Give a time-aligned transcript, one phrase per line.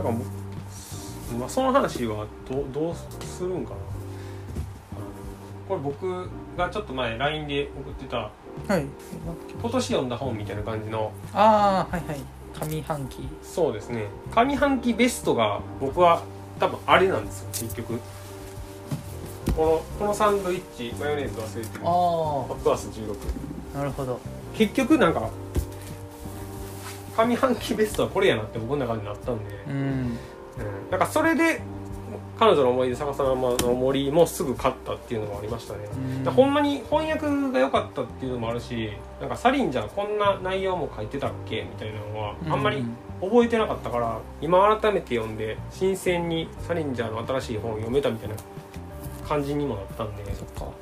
[0.00, 0.14] だから
[1.38, 2.94] まあ、その話はどうどう
[3.24, 3.76] するんかな。
[5.68, 8.16] これ僕がちょっと前 LINE で送ってた
[8.66, 8.86] はい。
[9.60, 12.20] 今年読んだ本みたいな感じのああはいはい。
[12.68, 13.28] 上半期。
[13.42, 14.06] そうですね。
[14.34, 16.22] 上半期ベストが僕は
[16.58, 18.00] 多分あれなんですよ結局。
[19.54, 21.80] このこのサンドイッチマヨネーズ忘れてる。
[21.84, 23.14] あホットアース16
[23.76, 24.18] あなるほど。
[24.54, 25.30] 結局なんか
[27.26, 29.74] 上半期ベストはこれやなって僕の中になったんで、うん。
[29.74, 30.18] うん、
[30.90, 31.60] なんかそれで
[32.38, 36.24] 彼女の思い出逆さまの森もすぐ勝ったっていうのもありましたね、うん。
[36.24, 42.84] でほんまに翻訳が良かったっていうのもあるしなんかサリンじゃんこんな内容も書いてたっけみたいなのはあんまり
[43.20, 48.36] 覚えてなかったから今改めて読んで新鮮にサリンジャーの新しい本を読めたみたいな
[49.28, 50.60] 感じにもなったんで、そっか。
[50.60, 50.74] こ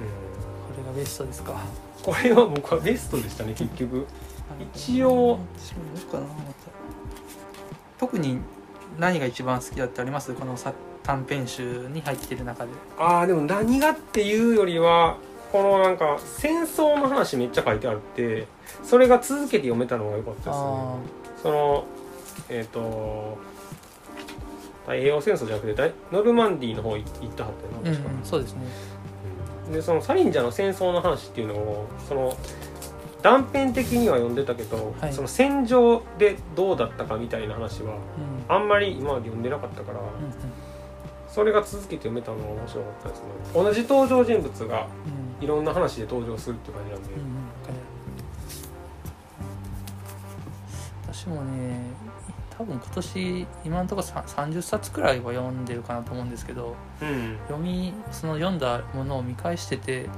[0.00, 1.54] うん、れがベストですか。
[2.02, 4.06] これは僕はベストでしたね結局
[4.60, 6.34] 一応私もどうかなまた。
[7.98, 8.38] 特に
[8.98, 10.32] 何が一番好きだってあります？
[10.34, 12.70] このさ短編集に入ってる中で。
[12.98, 15.16] ああでも何がっていうよりは
[15.52, 18.46] このなんか戦争の話めっちゃ書いてあって
[18.82, 20.54] それが続けて読めたのが良かったですね。
[20.54, 20.96] あ
[21.42, 21.84] その
[22.50, 23.38] えっ、と
[24.82, 27.04] 太平洋戦争じゃなくて大ノルマンディーの方行っ
[27.36, 28.66] たはったよなあうん確か、そうですね。
[29.72, 32.36] でそのサリンジャーの戦争の話っていうのをその
[33.22, 35.12] 断片的には読んでたけど、はい。
[35.12, 38.00] その戦場でどうだったかみたいな話はうん。
[38.48, 40.06] あんまり今まで読んでなかったから、うん
[41.28, 43.26] それが続けて読めたのが面白かったですね。
[43.54, 44.86] 同じ登場人物が
[45.40, 45.44] うん。
[45.44, 47.24] いろんな話で登場するって感じなんで、うんうん。
[47.26, 47.30] わ
[47.64, 47.74] かる
[51.12, 51.80] 私もね
[52.56, 57.38] 多分今年今のところさ30冊くらいは読んでるかなと思うんですけどうん。
[57.46, 60.08] 読みその読んだものを見返してて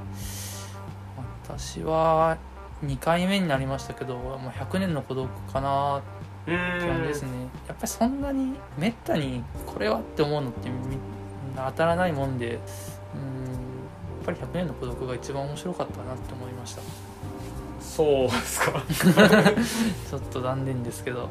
[1.43, 2.37] 私は
[2.83, 6.01] 2回目になりましたけど、まあ、100年の孤独かなうっ
[6.45, 7.29] て感じですね。
[7.67, 10.75] やっぱりそんなにめったにこれはって思うのってみ
[11.55, 12.59] 当たらないもんでうんやっ
[14.25, 16.81] ぱり100年の孤独が一番面白かったなって思いました。
[17.79, 18.81] そうですか。
[20.09, 21.27] ちょっと残念ですけど。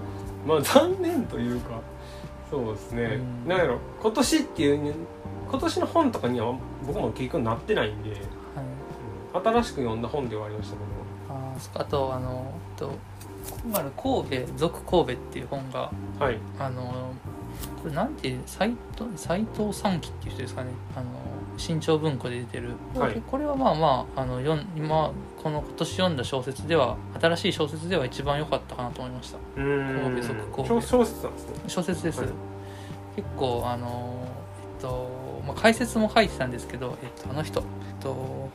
[0.46, 1.80] まあ残念というか
[2.50, 3.48] そうですね、うん。
[3.48, 4.92] なんやろ今年っていうね
[5.50, 6.54] 今年の本とかには
[6.86, 8.20] 僕も結局なってないんで、はい。
[8.20, 8.30] うん
[9.32, 12.92] 新しく読んだ本ではありましたけあーそっかあとあのと
[13.64, 16.38] 今の神戸俗神戸っていう本がどはい。
[16.58, 17.12] あの
[17.82, 20.70] これなんて斎藤斎藤三喜っていう人ですかね。
[20.96, 21.06] あの
[21.56, 23.22] 新潮文庫で出てる、はい。
[23.26, 25.12] これはまあまああの今
[25.42, 29.38] この今年読んだ小説では新しい小説では一番良かったかなと思いました。
[29.54, 30.80] 神戸俗神戸。
[30.80, 31.54] 小小説なんですね。
[31.66, 32.30] 小説です、はい。
[33.16, 34.26] 結構あの
[34.78, 37.60] えっと、まあ、解説も書いてたんですけど、えっと、あの人。
[37.60, 37.66] えっ
[38.02, 38.48] と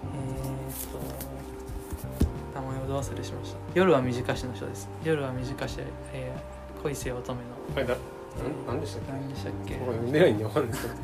[2.94, 3.58] 忘れしました。
[3.74, 4.90] 夜は短しの人です。
[5.04, 5.78] 夜は短し、
[6.14, 7.76] えー、恋乙女の。
[7.76, 7.96] はいだ
[8.36, 9.12] なんなんでしたっけ？
[9.14, 10.96] 何でしたっけ、僕は読んでないんでわかんないですけど。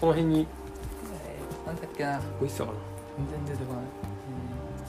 [0.00, 0.40] その辺に。
[0.40, 2.20] えーなんだっけな。
[2.40, 2.72] 美味しそうか
[3.16, 3.82] 全然出てこない。
[3.82, 3.86] え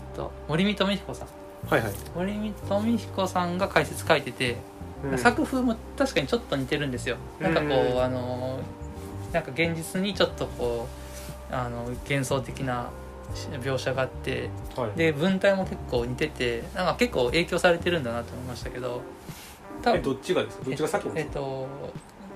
[0.09, 1.27] ーっと森見富彦さん。
[1.27, 1.33] な
[1.69, 4.57] はいはい、森見富彦さんが解説書いてて、
[5.03, 5.17] うん。
[5.17, 7.17] 作風も確かにちょっと似てるんですよ。
[7.39, 8.59] なんかこう、うんあの
[9.33, 10.87] なんか現実にちょっとこ
[11.51, 12.89] うあの幻想的な
[13.61, 19.01] 描写があってはい、で文体も結構似ててなんか結構影響されてるんだなと思いましたけど
[19.81, 20.65] 多えどっちがですか？
[20.65, 21.67] どっちが先えっと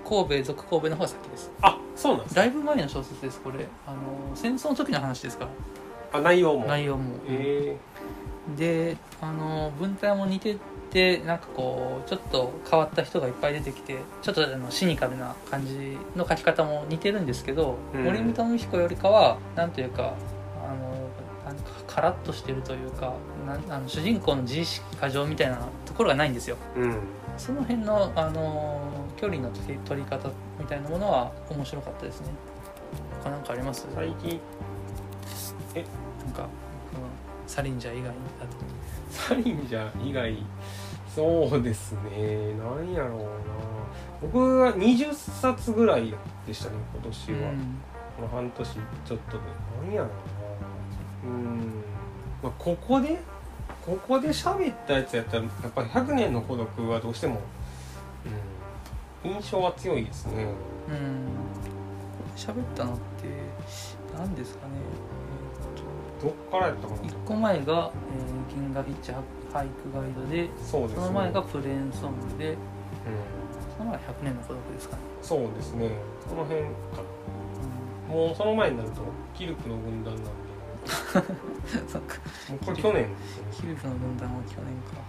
[0.07, 1.51] 神戸俗神戸の方が先です。
[1.61, 3.67] あそうなんですだいぶ前の小説ですこれ。
[3.85, 3.97] あの
[4.35, 5.45] 戦争の時の話ですか？
[6.13, 6.65] らあ内容も。
[6.65, 7.77] 内容も、え
[8.57, 10.57] であの文体も似て
[10.89, 18.03] てなんかこうちょっと変わった人がいっぱい出てきてちょっとあのシニカルな感じの書き方も似てるんですけど、うん。
[18.05, 20.15] 森見富彦よりかはなんというか
[21.89, 23.13] カラッとしてるというか
[23.47, 26.55] なんあの主人公の自意識過剰みたいなところがないんですよ。
[26.75, 26.99] ー、うん。
[27.35, 28.79] その辺のあの
[29.17, 29.49] 距離の
[29.85, 30.29] 取り方
[30.59, 32.27] みたいなものは面白かったですね。
[33.23, 33.87] 他なんかあります？
[33.95, 34.39] 最近？
[36.23, 36.47] なんか、うん。
[37.47, 38.13] サリンジャー以外
[39.09, 40.37] サリンジャー以外？
[41.15, 42.53] そうですね。
[42.53, 43.25] 何やろうな。
[44.21, 46.13] 僕は20冊ぐらい
[46.45, 47.37] でしたね今年は、
[48.15, 49.43] この半年ちょっとで。
[49.85, 50.38] 何やろうな
[51.23, 51.83] うん、
[52.43, 53.19] まあ、ここで
[53.85, 57.41] ここで喋ったやつやったらやっぱり100年の孤独はどうしても、
[59.25, 60.45] うん、印象は強いですね。
[60.89, 61.27] うん。
[62.35, 63.01] 喋ったのって
[64.17, 64.73] 何ですかね。
[66.21, 67.01] どっからやったかな。
[67.01, 71.01] 1個前が、えー銀河ヒッチハイクガイドでそうですね。
[71.01, 72.57] その前がプレーンソングでうん、
[73.77, 75.91] その前が100年の孤独ですかね、そうですね。
[76.27, 76.67] その辺か。
[78.09, 79.01] なもうその前になると
[79.35, 80.29] キルクの軍団なんで
[81.87, 82.15] そっか。
[82.65, 83.05] これ去年
[83.51, 85.01] キルフの分断は去年か。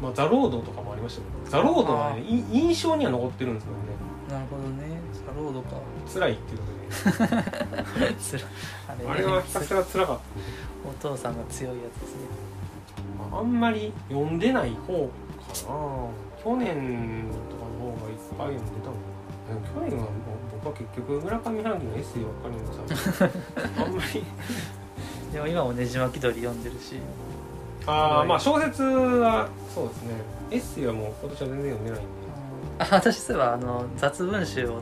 [0.00, 3.84] まあ、ザ・ロードとかもありましたけどザ・ロードはねい印象には残ってるんですけどね。
[4.28, 5.00] なるほどね。
[5.12, 5.76] ザロードか。
[6.12, 7.26] 辛いっていうこと
[7.98, 12.20] で、 ね、あれはひたすら辛かったお父さんが強いやつですね。
[13.32, 16.26] あんまり読んでない方かな。
[16.42, 19.16] 去年とかの方がいっぱい読んでたも
[19.46, 20.12] 去年はもう
[20.64, 24.24] 僕は結局村上春樹のエッセイばっかり読んでた あんまり
[25.32, 26.96] でも今もねじ巻き鳥読んでるし。
[27.86, 30.14] ああまあ小説はそうですね。
[30.50, 32.08] エッセイはもう今年は全然読んでないんで。
[32.78, 34.80] あ私そういえばあの雑文集を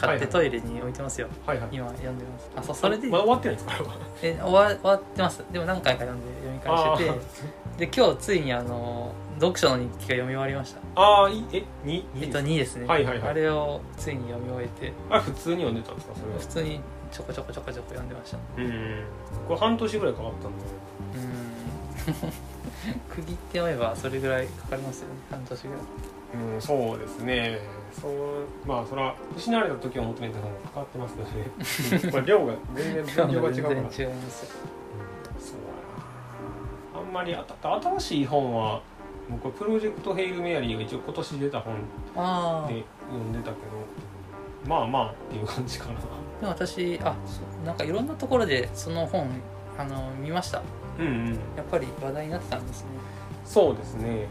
[0.00, 1.68] 買ってトイレに置いてますよ、はいはい。
[1.72, 2.50] 今読んでます。
[2.56, 3.08] あそうそれで。
[3.08, 3.84] まだ終わってないんですか？
[4.22, 5.44] え終わ終わってます。
[5.52, 7.18] でも何回か読んで読み返して
[7.76, 7.86] て。
[7.86, 10.80] で今日ついにあの読書の日記が読み終わりました。
[10.94, 13.28] あーあえにえっと2ですね、はいはいはい。
[13.30, 14.92] あれをついに読み終えて。
[15.10, 16.14] あれ普通に読んでたんですか？
[16.14, 16.38] それは。
[16.38, 16.80] 普通に
[17.14, 18.38] ちょこちょこちょこちょこ読んでました。
[18.58, 19.04] うん。
[19.46, 20.64] これ半年ぐらいかかったんで
[21.14, 22.32] うん。
[23.08, 25.14] 区切って読めばそれぐらいかかりますよね。
[25.30, 25.82] 半年ぐらい。
[26.34, 27.60] うんそうですね。
[27.92, 28.12] そう
[28.66, 33.74] まあそれは失われた時を求めてたのがかかってますけどねまあ量が全然分量が違うから。
[33.74, 34.10] 全然違いますよ。
[35.38, 35.58] そう
[36.92, 37.00] だな。
[37.00, 38.82] あんまりあた新しい本は
[39.30, 41.74] 僕はプロジェクト「ヘイル・メアリー」が一応今年出た本
[42.66, 43.54] で読んでたけど
[44.66, 46.00] まあまあっていう感じかな
[46.40, 49.28] でも私あそうなんかいろんなところでその本
[49.78, 50.62] あの見ました。
[50.98, 51.28] うんうん。
[51.56, 52.88] やっぱり話題になってたんですね。
[53.44, 54.26] そうですね。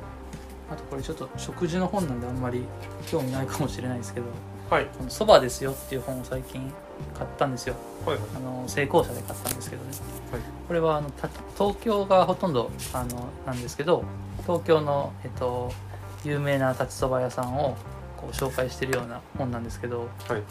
[0.71, 2.63] あとこれちょっと食事の本なんであんまり
[3.07, 4.27] 興味ないかもしれないですけど
[4.69, 6.71] はい「このそばですよ」っていう本を最近
[7.13, 7.75] 買ったんですよ。
[8.05, 8.25] はいはい。
[8.38, 9.91] あの成功者で買ったんですけどね、
[10.31, 10.41] はい。
[10.67, 14.03] これはあのた東京がほとんどあのなんですけど
[14.44, 15.71] 東京の、えっと、
[16.23, 17.75] 有名な立ちそば屋さんを
[18.17, 20.44] こう紹介してるような本なんですけどはい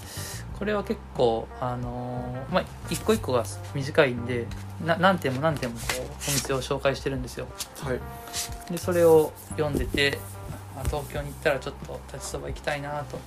[0.63, 3.43] これは結構あのーまあ一個一個が
[3.75, 4.47] 短いんで
[4.87, 7.49] な何点も何点もこうお店を紹介してるんですよ。
[7.81, 8.01] はい。
[8.71, 10.21] でそれを読んでて
[10.77, 13.19] あ東京に行ったらちょっと立ちそば行きたいなと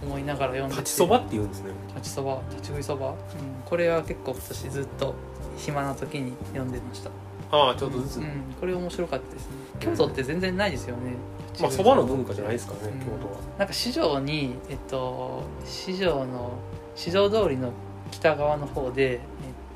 [0.00, 0.80] 思いながら読んでて。
[0.82, 1.72] 立ちそばって言うんですね。
[1.96, 3.14] 立ちそば立ち食いそば、うん、
[3.64, 5.14] これは結構今年ずっと
[5.56, 7.10] 暇な時に読んでました。
[7.50, 9.56] ああちょっとずつ、うん、これ面白かったですね。
[9.80, 11.14] 京都って全然ないですよね。
[11.60, 13.00] まあそばの文化じゃないですからね、うん。
[13.00, 13.40] 京都は。
[13.58, 16.52] なんか市場にえっと市場の
[16.96, 17.72] 市場通りの
[18.10, 19.20] 北側の方で、えっ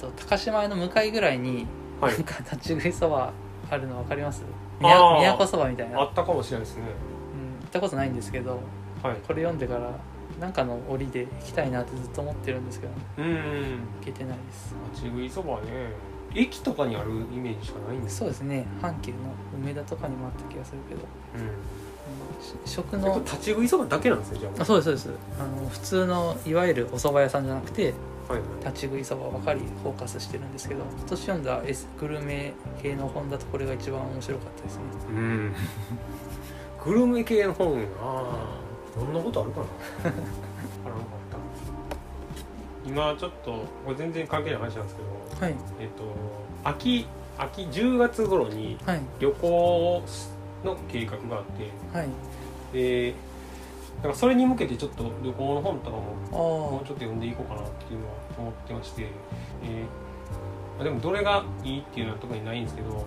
[0.00, 1.66] と、高島屋の向かいぐらいに、
[2.00, 2.14] はい。
[2.14, 3.32] なんか立ち食いそば
[3.70, 4.42] あるの分かります？
[4.80, 6.84] 宮都そばみたいな、うん、あったかもしれないですね。
[6.84, 8.60] 行ったことないんですけど
[9.02, 9.16] はい。
[9.26, 9.92] これ読んでから
[10.40, 13.32] なんかの折で行きたいなってずっと思ってるんですけどうんうん。
[14.00, 14.74] 行けてないです。
[14.92, 15.92] 立ち食いそばね
[16.34, 18.66] 駅とかにあるイメージしかないんですそうですね。
[18.80, 19.18] 阪急の
[19.60, 21.00] 梅田とかにもあった気がするけど、
[21.36, 21.50] うん。
[22.64, 24.62] 食の立ち食いそばだけなんですねじゃあ。
[24.62, 25.24] あそうですそうです。
[25.40, 27.94] あの普通のいわゆるお蕎麦屋さんじゃなくて
[28.28, 28.66] はいはい。
[28.66, 34.82] 立ち食いそばばかりフォーカスしてるんですけど今年読んだ S グルメ系の本だとこれが一番面白かったですね。
[35.10, 35.54] うん。
[36.84, 38.60] グルメ系の本なあ
[38.96, 39.66] どんなことあるかな
[42.84, 45.54] 今ちょっとこれ全然関係ない話なんですけどはい。
[45.80, 46.04] えっと
[46.64, 47.06] 秋
[47.38, 49.00] 秋10月頃にはい。
[49.18, 50.02] 旅行
[50.64, 52.08] の計画があってはい。
[52.72, 53.14] で
[53.96, 59.08] だからそれに向けてちょっと旅行の本とかもあもうちょっと読んでいこうかなっていうのは思ってまして、
[59.64, 63.04] えー、でもどれがいいっていうのは特にないんですけど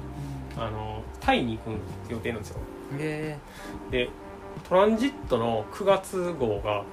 [0.55, 2.59] あのタイに行く予定なんですよ。
[2.99, 3.37] え
[3.89, 4.09] で
[4.67, 6.83] トランジットの9月号が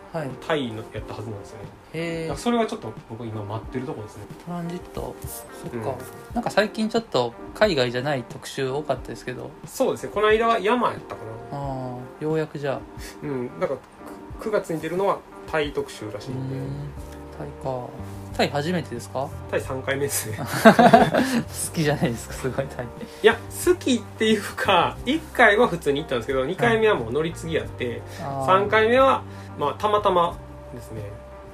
[0.46, 1.68] タイのやったはずなんですよね。
[1.92, 4.24] へえそれはちょっと僕今待ってるところですね。
[4.46, 5.14] トランジット。
[5.22, 6.34] そっか、うん。
[6.34, 9.50] なんか最近ちょっと海外じゃない特集多かったですけど。
[9.66, 10.12] そうですね。
[10.12, 11.58] この間は山やったかな。
[11.58, 12.80] ああようやくじゃあ。
[13.22, 13.60] うん。
[13.60, 13.80] だから
[14.40, 15.18] く9月に出るのは
[15.50, 16.56] タイ特集らしいうんで。
[16.56, 16.60] ん。
[17.38, 17.86] タイか
[18.40, 19.28] タイ初めてですか？
[19.50, 20.36] タイ3回目ですね。
[20.44, 20.44] 好
[21.74, 22.86] きじゃないですかすごいタイ。
[23.22, 29.22] いや好きっていうか1回は普通に行ったんですけど2回目はもう乗り継ぎやって、あー3回目は
[29.58, 30.36] まあたまたま
[30.74, 31.02] ですね。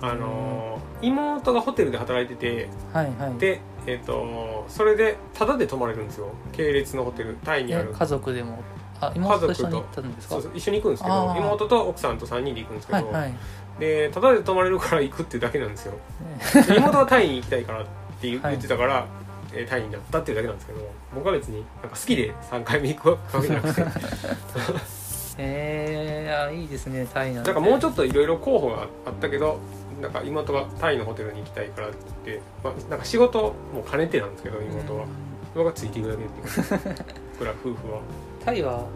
[0.01, 3.39] あのー妹がホテルで働いててはいはい。
[3.39, 6.29] でえっ、とそれでタダで泊まれるんですよ。
[6.53, 7.91] 系列のホテルタイにある。
[7.93, 8.59] え家族でも？
[9.01, 10.37] あ妹と一緒に行ったんですか？
[10.55, 13.35] 一緒に行くんですけど妹と奥さんと3人で行くんですけど、はいはい。
[13.79, 15.93] でタダで泊まれるから行くっていうだけなんですよ。
[15.93, 16.63] ね。
[16.67, 17.85] で妹はタイに行きたいからっ
[18.21, 19.07] て言ってたから、
[19.53, 20.81] えータイになったっていうだけなんですけど
[21.15, 23.83] 僕は別になんか好きで3回目行くわけじゃなくて。
[25.39, 27.53] えー、あいいですねタイなんて。
[27.53, 29.59] なんかもうちょっといろいろ候補があったけど
[30.01, 35.05] なんか妹がタイのホテルに行きたいからって言って、まあ、なんか仕事も兼ねてなんですけど妹は。
[35.05, 35.09] うん。
[35.55, 36.81] 僕がついていくだけっていう
[37.39, 38.01] 僕ら夫婦は
[38.47, 38.87] タイは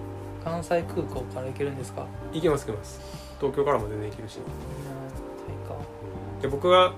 [0.44, 2.06] 関西空港から行けるんですか？
[2.32, 3.00] 行けます行けます。
[3.38, 4.38] 東京からも全然行けるし。
[4.38, 5.84] うんタイか。
[6.40, 6.92] で僕が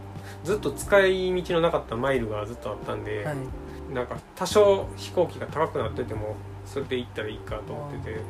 [0.45, 3.37] ずっと使い道のなかったマイルがずっとあったんで、はい。
[3.95, 8.21] なんか多少飛行機が高くなっててもそれで行ったらいいかと思ってて。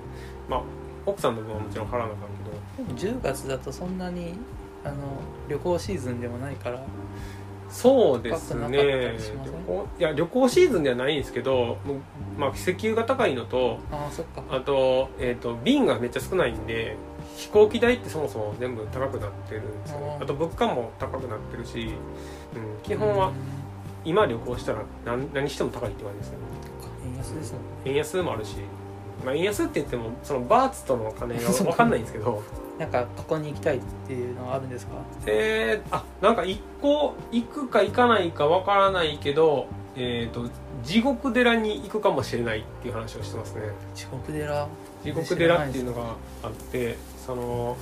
[0.49, 0.63] まあ
[1.05, 2.19] 奥さんの分はもちろん払わなあかん
[2.87, 2.95] けど。
[2.95, 4.35] でも10月だとそんなに
[4.85, 4.95] あの
[5.49, 6.81] 旅行シーズンでもないから
[7.73, 9.17] そうですね。
[9.99, 11.79] いや旅行シーズンではないんですけど
[12.39, 14.43] まあ石油が高いのとああそっか。
[14.51, 16.97] あと,、えー、と便がめっちゃ少ないんで
[17.37, 20.19] 飛行機代ってそもそも全部高くなってるんですよね。
[20.21, 21.95] あと物価も高くなってるし、
[22.55, 23.33] うん、基本は
[24.05, 26.45] 今旅行したら何何しても高いって感じですよね。
[27.07, 27.59] 円安ですね。
[27.87, 28.57] 円安もあるし、
[29.25, 32.43] まあ、円安って言ってもそのバーツとの金が分かんないんですけど
[32.79, 34.93] なんかここに行きたいっていうのはあるんですか？
[35.27, 40.49] えー、あなんか一個行くか行かないか分からないけどえー、と
[40.83, 43.63] 地獄寺に行くかもしれないっていう話をしてますね。
[43.95, 44.67] 地獄寺？
[45.05, 47.77] 地獄寺っていうのがあってその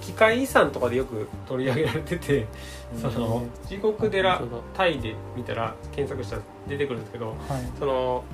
[0.00, 2.46] 機械遺産とかでよく取り上げられてて
[3.00, 4.40] その地獄寺
[4.74, 7.64] タイで見たら検索したら出てくるんですけどだはい。
[7.78, 8.24] その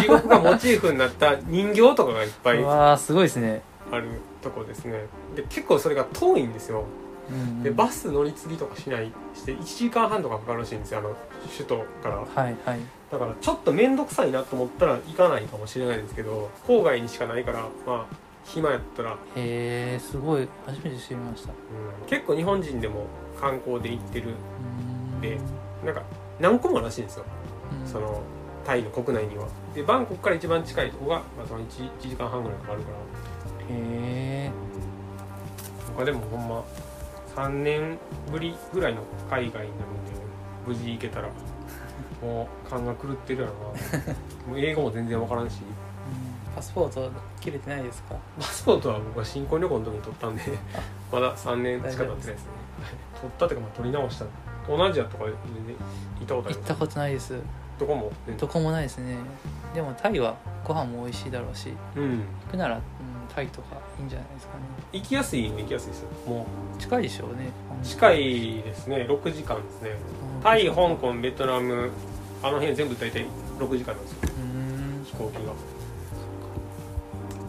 [0.00, 3.62] 地獄がモチーフになった人形とかがいっぱいうわーすごいですね、
[3.92, 4.08] ある
[4.48, 5.06] とこですね。
[5.34, 6.84] で結構それが遠いんですよ。
[7.30, 9.12] うんでバス乗り継ぎとかしない。
[9.34, 11.00] して1時間半とかかかるらしいんですよ。
[11.00, 11.16] あの
[11.52, 12.16] 首都から。
[12.16, 12.80] はいはい。
[13.10, 18.14] だからちょっと面倒くさいなと思ったら行かないかもしれないんですけど郊外にしかないからまあ
[18.44, 20.48] 暇やったら、うん、へえすごい。
[20.66, 21.52] 初めて知りました。
[22.06, 23.06] 結構日本人でも
[23.40, 24.30] 観光で行ってる。
[25.14, 25.20] うん。
[25.20, 25.38] で
[25.84, 26.02] なんか
[26.40, 27.24] 何個もらしいんですよ。
[27.82, 27.86] うん。
[27.86, 28.22] その
[28.64, 29.46] タイの国内には。
[29.74, 32.96] でバンコクから一番近いとこが、まあ、その 1, 1時間半ぐらいかかるから
[33.70, 34.50] へえ
[35.96, 36.62] 他でもほんま
[37.34, 37.98] 3年
[38.30, 39.72] ぶりぐらいの海外になるんで
[40.66, 41.28] 無事行けたら
[42.22, 44.14] もう勘が狂ってるやろな。
[44.48, 45.60] もう英語も全然わからんし。
[46.56, 47.08] パスポート
[47.40, 48.16] 切れてないですか？
[48.40, 50.42] パスポートは僕は新婚旅行の時に取ったんで
[51.12, 52.36] まだ3年しか経ってないですね。
[53.20, 54.24] 取ったっていうかまあ取り直した。
[54.64, 55.32] 東南アジアとか全
[55.66, 55.76] 然
[56.18, 56.56] 行ったことあります。
[56.58, 57.40] 行ったことないです。
[57.78, 59.16] どこも、ね、どこもないですね。
[59.72, 60.34] でもタイは
[60.64, 61.72] ご飯も美味しいだろうし。
[61.94, 62.18] うん。
[62.46, 62.80] 行くなら、
[63.42, 64.60] うん、タイとかいいんじゃないですかね。
[64.92, 66.08] 行きやすいの行きやすいですよ。
[66.26, 66.46] も
[66.78, 67.50] 近いでしょうね。
[67.82, 69.06] う近いですね。
[69.08, 69.90] 6時間ですね。
[70.42, 71.90] タイ香港ベトナム。
[72.40, 73.26] あの辺全部大体
[73.58, 74.18] 6時間なんですよ。
[74.22, 75.04] うん。
[75.04, 75.52] 飛行機が。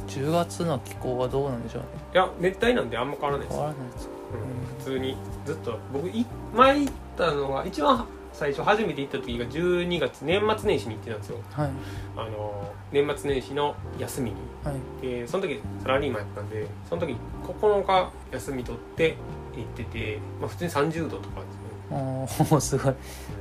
[0.08, 1.88] 10月の気候はどうなんでしょうね。
[2.14, 3.58] いや熱帯なんであんま変わらないです。
[3.58, 4.14] 変わらないですか。
[4.34, 4.78] うん。
[4.80, 8.08] 普通にずっと僕い前行ったのが一番
[8.40, 11.40] 最初初めて行った時が12月年末年始に行ってたんですよ。
[11.52, 11.70] はい。
[12.16, 14.38] あの年末年始の休みに。
[14.64, 14.76] はい。
[15.02, 19.18] でその時サラリーマンやったんでその時9日休み取って
[19.58, 21.98] 行ってて、まあ、普通に30度とかですね。
[21.98, 22.94] おー すごい。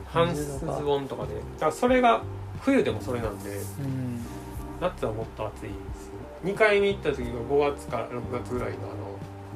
[0.06, 1.34] 半スズボンとかで。
[1.34, 2.20] だからそれが
[2.62, 3.52] 冬でもそれなんでう
[3.86, 4.20] ん。
[4.80, 6.10] 夏はもっと暑いです
[6.44, 8.76] 2回目行った時が5月から6月ぐらいの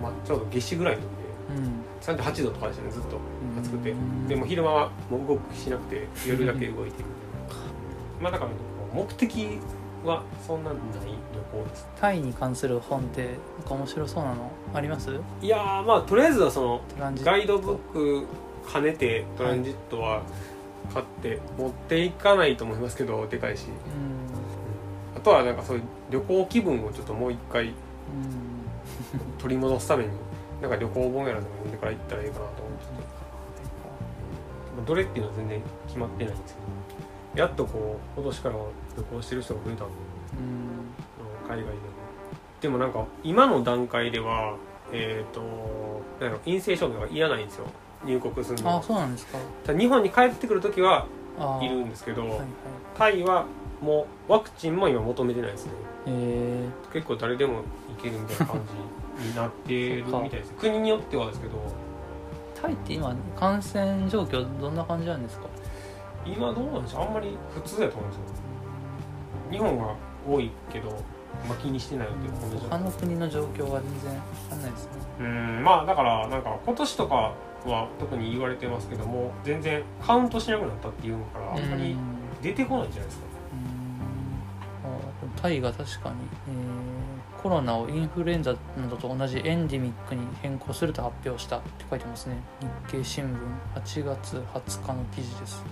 [0.01, 2.19] あの、まあ、ちょうど夏至ぐらいの時でうん。
[2.21, 3.19] 38度とかでしたねずっと
[3.63, 3.91] 暑くて。
[3.93, 7.05] うんでも昼間はもう動く気しなくて夜だけ動いてる。
[8.21, 8.51] まあだから
[8.95, 9.59] 目的
[10.05, 11.11] はそんなにない
[11.53, 11.89] 旅行です。
[12.01, 13.23] タイに関する本って
[13.59, 15.11] なんか面白そうなのあります？
[15.41, 16.81] いやーまあとりあえずはその
[17.25, 18.27] ガイドブック
[18.73, 20.23] 兼ねてトランジットは
[20.93, 23.67] 買って持っていかないと思いますけどでかいし。
[23.67, 23.73] うん。
[25.17, 27.73] あとはなんかそういう旅行気分をちょっともう一回うん。
[29.39, 30.11] 取り戻すために
[30.61, 32.62] なんか旅行本やらでも読んでから行ったらいいかなと
[34.87, 36.61] どれっていうのは全然決まってないんですけ
[37.37, 39.93] どやっとこう今年からは旅行してる人が増えたんで
[40.39, 41.79] うん海外でも。
[42.61, 44.57] でもなんか今の段階では
[44.93, 45.41] えっ、と
[46.21, 47.67] なん陰性証明がいらないんですよ。
[48.05, 48.71] 入国するの。
[48.71, 49.39] あはそうなんですか。
[49.77, 51.07] 日本に帰ってくる時は
[51.61, 52.47] いるんですけど、はいはい。
[52.97, 53.47] タイは
[53.81, 55.73] もうワクチンも今求めてないですね。
[56.07, 57.63] え結構誰でも
[57.97, 58.61] 行けるみたいな感
[59.19, 60.53] じになってるみたいです。
[60.53, 61.59] 国によってはですけどー、
[62.63, 65.47] タイって今感染状況どんな感じなんですか？
[66.25, 68.23] 今どうなんでしょうあんまり普通だと思うんですよ。
[69.51, 69.95] 日本が
[70.27, 70.89] 多いけど、
[71.49, 74.91] まあ、気にしてないので同じ他の国の状況は全然わかんないですね。
[75.21, 77.33] うんまあだからなんか今年とか
[77.67, 81.99] は特に言われてますけども全然カウントしなくなったっていうのからあんまりうん
[82.41, 83.25] 出てこないんじゃないですか。
[84.85, 84.93] うん。
[85.37, 86.17] あタイが確かに、
[86.49, 86.82] えー
[87.43, 92.37] コロナをインフルエンザなどと同じエンデミックに変更すると発表したって書いてますね。
[92.87, 93.37] 日経新聞
[93.75, 95.65] 8月20日の記事です。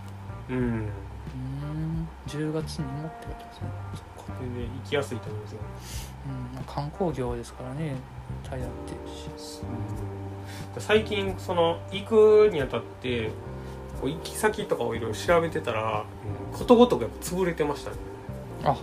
[0.49, 0.57] うん。
[0.57, 2.09] うん。
[2.27, 3.67] 10月にもって書いてますね。
[4.41, 5.61] 全然行きやすいと思いますよ
[6.57, 6.65] うん。
[6.65, 7.95] 観光業ですからね。
[8.43, 8.93] タイだって
[9.41, 9.61] し。
[10.75, 10.83] うん。
[10.83, 13.31] 最近その行くにあたって
[14.01, 16.05] こう行き先とかをいろいろ調べてたら、
[16.53, 16.59] うん。
[16.59, 17.97] ことごとくやっぱ潰れてましたね。
[18.65, 18.77] あ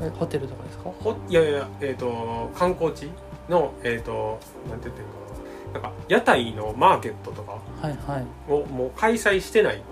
[0.00, 0.90] えホテルとかですか？
[1.00, 3.10] ほいやいやえっ、と観光地
[3.48, 8.52] のえっ、となんて言ってるかななんか屋台のマーケットとかはいはい。
[8.52, 9.82] をもう開催してない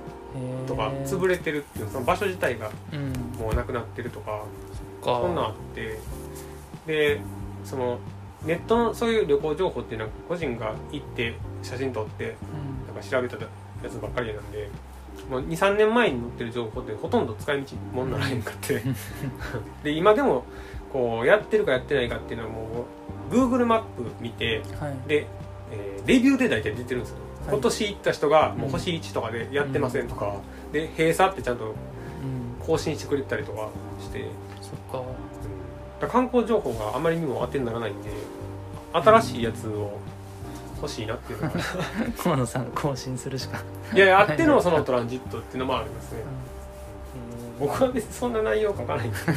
[0.67, 4.43] とか潰れてるっていうその場所自体がうんもうなくなってるとか
[5.03, 5.21] そっか。
[5.23, 5.99] そんなんあって。
[6.87, 7.21] で
[7.65, 7.99] その
[8.45, 12.95] ネットのそういう旅行情報っていうのは個人が行って写真撮ってうん。
[12.95, 13.43] なんか調べたや
[13.91, 14.69] つばっかりなんで
[15.39, 18.83] 23年前に載ってる情報ってほとんど使い道もんならへんかって
[19.85, 20.45] で今でも
[20.93, 22.87] こうやってるかやってないかっていうのはも
[23.31, 25.09] う Google マップ見てはい。
[25.09, 25.27] で、
[25.71, 27.55] えーレビューで大体出てるんですよ、はい。
[27.55, 30.35] 今年行った人がもううん星1とかでやってませんとか、
[30.73, 31.75] で閉鎖ってちゃんとうん。
[32.67, 33.69] 更新してくれたりとか
[34.01, 34.25] して、
[34.61, 34.99] そっか。
[34.99, 35.05] うん。
[35.05, 38.11] だから観光情報があまりにも当てにならないんで
[38.93, 39.99] 新しいやつを
[40.81, 41.61] 欲しいなっていうのが
[42.23, 43.59] 河 野さんが更新するしか。
[43.95, 46.23] いやいやあってのそのトランジットっていうのもありますね。
[47.59, 49.17] 僕は別にそんな内容書かないんで。
[49.21, 49.33] す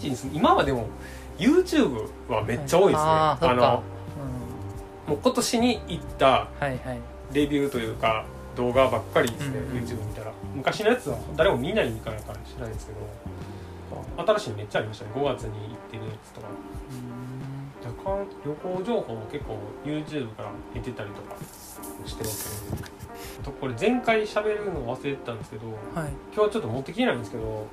[0.00, 0.86] けど今はでも
[1.38, 3.62] YouTube はめっちゃ多いですね、あーそっか。
[3.66, 3.82] の
[5.08, 6.78] もう今年に行ったはいはい。
[7.32, 10.30] レビューというか動画ばっかりですね、うんうん YouTube 見たら。
[10.54, 15.10] 昔のやつは誰も見ないからか知らないですけど新しいのめっちゃありましたね。
[15.14, 16.46] 5月に行ってるやつとか
[18.44, 21.36] 旅行情報も結構 YouTube から出てたりとか
[22.06, 22.78] してますね。
[23.40, 26.10] あとこれ前回喋るの忘れてたんですけどはい。
[26.34, 27.66] 今日ちょっと持ってきてないんですけど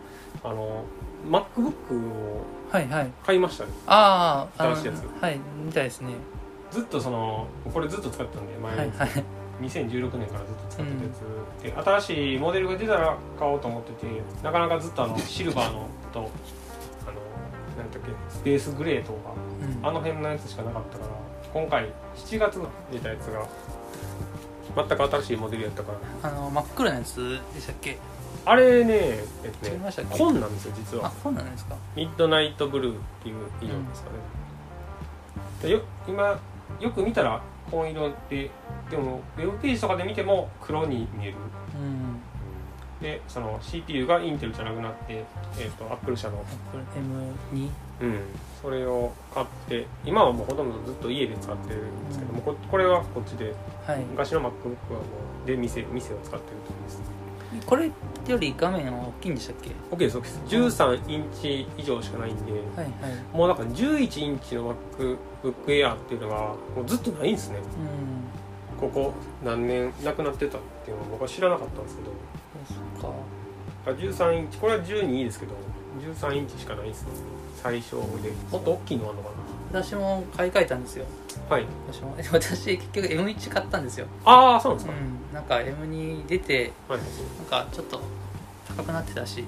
[0.43, 0.83] あの
[1.29, 3.71] MacBook を買いましたね。
[3.87, 5.21] ああ新しいやつ。
[5.21, 6.13] はいみたいですね。
[6.71, 9.23] ずっとそのこれずっと使ってたんで前に、はいはい。
[9.61, 11.09] 2016年からずっと使ってたや
[11.77, 14.07] つ、で新しいモデルが出たら買おうと思ってて
[14.41, 16.31] なかなかずっとあのシルバーのと
[17.81, 19.33] あのなんだっけスペースグレーとか
[19.81, 19.87] うん。
[19.87, 21.11] あの辺のやつしかなかったから
[21.53, 23.45] 今回7月に出たやつが
[24.75, 25.91] 全く新しいモデルやったか
[26.23, 26.29] ら。
[26.29, 27.97] あの真っ黒なやつでしたっけ？
[28.45, 31.11] あれねえっとね紺なんですよ実あは。
[31.21, 31.75] そうなんですか？
[31.95, 34.15] ミッドナイトブルーっていう色ですかね、
[35.61, 36.39] でよ今
[36.79, 38.49] よく見たら紺色で
[38.89, 41.35] でもウェブページとかで見ても黒に見える。
[41.75, 42.21] うん
[43.01, 45.25] でその CPU がインテルじゃなくなって、
[45.57, 46.45] えー、とアップル社の、こ
[46.77, 47.69] れ M2
[48.01, 48.19] うん、
[48.61, 53.53] それを買って今はもうほとんどずっと家で使ってるんですけども、ここれはこっちで。
[53.85, 53.99] はい。
[54.05, 54.53] 昔の MacBook はも
[55.43, 57.01] うで店店を使ってるとです。
[57.65, 57.91] これ
[58.27, 60.41] より画面は大きいんでしたっけ？OK です OK です。
[60.47, 62.87] 13インチ以上しかないんではいはい。
[63.33, 65.17] もうだから11インチの MacBook
[65.67, 66.35] Air っていうのが
[66.75, 67.57] もうずっとないんですね。
[67.57, 68.89] うん。
[68.89, 72.11] ここ何年なくなってたっていうのは僕は知らなかったんですけど
[73.85, 74.57] あ13インチ。
[74.57, 75.53] これは12いいですけど
[75.99, 77.09] 13インチしかないですね。
[77.61, 78.31] 最小で。
[78.51, 79.29] もっと大きいのあるのか
[79.71, 81.05] 私も買い替えたんですよ。
[81.49, 81.65] なはい。
[81.91, 82.15] 私も。
[82.31, 84.07] 私結局 M1 買ったんですよ。
[84.25, 85.33] ああそうなんですか、うん。
[85.33, 86.99] なんか M2 出てはい。
[86.99, 88.01] なんかちょっと
[88.67, 89.45] 高くなってたし、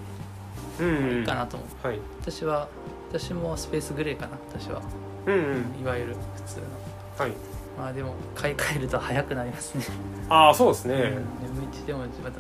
[0.80, 2.00] うん、うん、いいかなと思ってはい。
[2.22, 2.68] 私は
[3.12, 4.38] 私もスペースグレーかな。
[4.50, 4.82] 私は、
[5.26, 5.82] うんうん。
[5.82, 6.66] いわゆる普通の。
[7.18, 7.32] はい。
[7.78, 9.84] まあでも買い替えると早くなりますね、
[10.30, 11.02] ああそうですね、うん。
[11.02, 12.40] M1 でもまた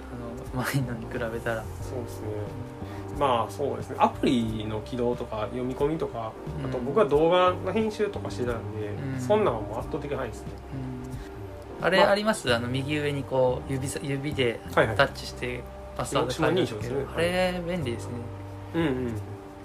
[0.54, 2.28] 前のに比べたら、そうですね。
[3.20, 3.96] まあそうですね。
[4.00, 6.32] アプリの起動とか読み込みとか
[6.64, 9.20] あとうん僕は動画の編集とかしてたんで、うん。
[9.20, 10.48] そんなんはもう圧倒的に早いですね。
[11.80, 11.86] うん。
[11.86, 11.90] あ。
[11.90, 12.54] れまああります？
[12.54, 14.96] あの右上にこう指さ指ではいはい。
[14.96, 15.64] タッチして
[15.96, 18.14] パスワード変えるんですけど、指紋認証あれ便利ですね。
[18.76, 19.14] うんうん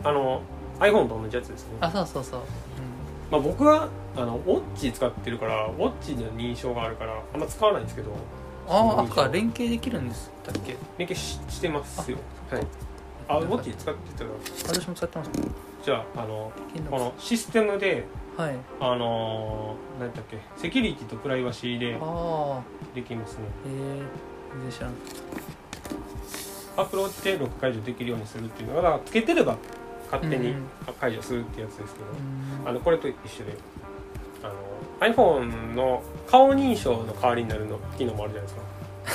[0.05, 0.42] あの
[0.79, 1.77] iPhone と同じやつですね。
[1.81, 2.40] あそうそうそう、
[3.33, 8.16] まあ、僕はあのウォッチ使ってるからウォッチの認証があるからあんま使わないんですけどうん、
[8.69, 10.31] ああ認証赤連携できるんです。
[10.45, 10.77] だっけ？
[10.99, 12.19] 連携ししてますよ。
[12.51, 12.67] はい。
[13.29, 14.31] あウォッチ使ってたら。
[14.67, 15.31] 私も使ってます。
[15.85, 16.53] じゃああの
[16.91, 18.05] このシステムで
[18.37, 18.57] はい。
[18.81, 20.39] あのー、何だっけ？
[20.57, 22.63] セキュリティとプライバシーでああ
[22.95, 23.45] できますね。
[23.45, 24.03] へえ
[24.53, 24.93] 全然知らん。
[26.77, 29.57] アプローチでロック解除できるようにするっていうのがだからつけてれば
[30.13, 30.63] 勝手にうん。
[31.01, 32.07] 解除するってやつですけど、
[32.63, 32.69] うん。
[32.69, 33.57] あのこれと一緒で
[34.42, 38.68] あの iPhone の顔認証の代わりになるの機能もあるじゃないですか。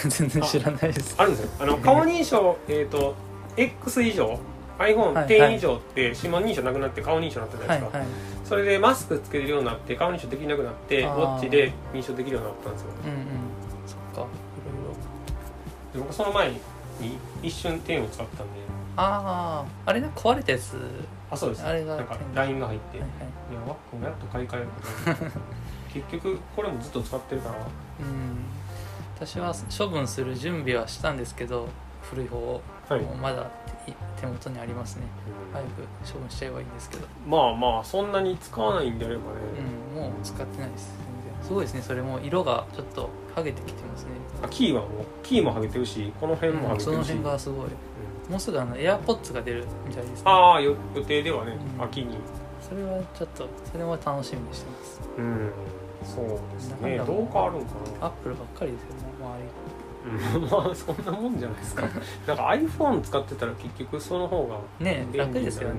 [0.09, 1.15] 全然知らないです。
[1.17, 1.51] あるんですよ。
[1.59, 3.15] あの顔認証えっ、と
[3.57, 4.39] X 以上
[4.77, 8.15] はい iPhone10 以上って指紋認証なくなって顔認証になったじゃないですか、はいはい。
[8.43, 12.87] それでマスクつけれるようになって顔認証できなくなってウォッチで認証できるようになったんですよ。
[13.05, 13.17] うんうん。
[13.85, 14.93] そっかいろいろ。
[15.93, 16.59] で僕その前に
[17.43, 18.59] 一瞬10を使ってたんで
[18.95, 20.73] あああれね壊れたやつ？
[20.75, 20.79] は
[21.31, 21.65] あそうです。
[21.65, 23.09] あれがなんか10 LINE が入って、いはい。
[23.09, 23.11] い
[23.55, 24.71] やワックもやっと買い替えるこ
[25.05, 25.31] とに
[26.05, 27.55] 結局これもずっと使ってるから。
[27.55, 27.63] うん。
[29.15, 31.69] 私は処分する準備はしたんですけど
[32.01, 33.49] 古い方を、はい、もうまだ
[33.85, 35.03] 手手元にありますね。
[35.53, 39.27] 早く処分しちゃえばいいんですけど、まあまあそんなに使わないんであればね、
[39.95, 41.43] うん、もう使ってないです全然。
[41.43, 44.09] すごいですねそれも色がちょっと剥げてきてますね、
[44.41, 44.89] あキーはもう
[45.23, 47.65] キーも剥げてるしこの辺も剥うんそのげてるし、辺がすごい。
[47.65, 47.71] うん
[48.29, 50.21] もうすぐあの AirPods が出るみたいですね。
[50.25, 51.83] ああよ予定ではね、うん。
[51.83, 52.17] 秋に。
[52.61, 55.01] それはちょっとそれも楽しみにしてます。
[55.17, 55.51] うん。
[56.05, 56.97] そうですね。
[56.97, 60.43] どう変わるんかアップルばっかりですよね周り。
[60.43, 60.49] うん。
[60.65, 61.87] まあそんなもんじゃないですか。
[62.27, 65.75] なんか iPhone 使ってたら結局その方がね楽ですよね。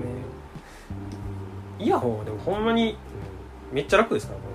[1.79, 2.95] イヤホンはでもほんまに、うん
[3.71, 4.45] めっちゃ楽ですからね。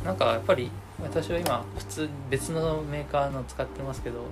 [0.00, 0.06] うん。
[0.06, 0.70] なんかやっぱり
[1.02, 4.24] 私は今普通別のメーカーの使ってますけど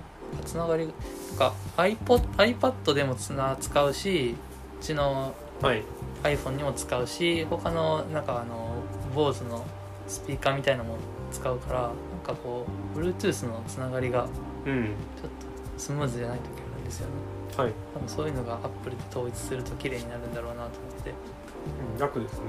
[0.45, 4.35] つながりとか iPod, iPad でもつな使うし
[4.79, 5.83] うちのはい。
[6.23, 8.75] iPhone にも使うし他のなんかあの
[9.15, 9.65] BOSE の
[10.07, 10.97] スピーカーみたいなのも
[11.31, 11.91] 使うからなん
[12.23, 12.65] かこ
[12.95, 14.27] う Bluetooth のつながりが
[14.65, 14.85] うん。
[14.85, 17.13] ちょっとスムーズじゃない時あるんですよね。
[17.55, 21.09] はい、多分そういうのが Apple で統一すると綺麗になるんだろうなと思って。
[21.11, 22.39] うん楽ですね。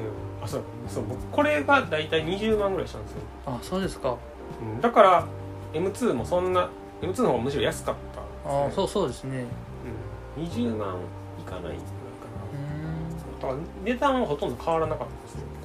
[0.43, 4.17] あそうそう僕これが大体20万ぐらいしたんですよ、あそうですか。
[4.63, 5.27] うん、だから
[5.73, 6.71] M2 もそんな
[7.03, 8.75] M2 の方がむしろ安かったあですね。
[8.77, 9.45] そうそうですね。
[10.37, 10.97] うん、20万
[11.39, 11.85] いかないぐらいか
[12.53, 13.09] うーん。
[13.11, 15.61] なだから値段はほとんど変わらなかったですね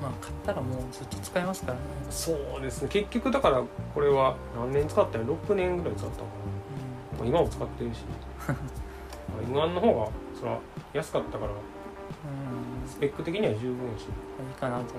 [0.00, 1.80] まあ買ったらもうずっと使えますからね。
[2.10, 2.88] そうですね。
[2.88, 3.62] 結局だから
[3.94, 6.32] これは何年使ったら6年ぐらい使ったのか
[7.12, 7.18] な。
[7.18, 8.04] まあ今も使ってるし。
[9.54, 10.58] まあ M1 の方がそら
[10.94, 11.52] 安かったから。
[11.52, 14.98] うん、スペック的には十分し、いいかなと思って。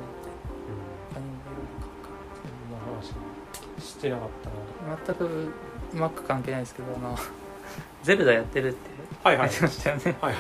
[0.65, 0.82] うん、
[1.13, 1.91] 他にもいろいろ
[2.39, 3.31] そんな話
[3.79, 4.49] してなかった
[4.89, 4.97] な。
[4.97, 7.17] と買うから全く Mac 関係ないですけどあの
[8.03, 8.91] ゼルダやってるって。
[9.23, 9.49] はいはい。
[9.49, 10.17] 言ってましたよね。
[10.19, 10.39] はいは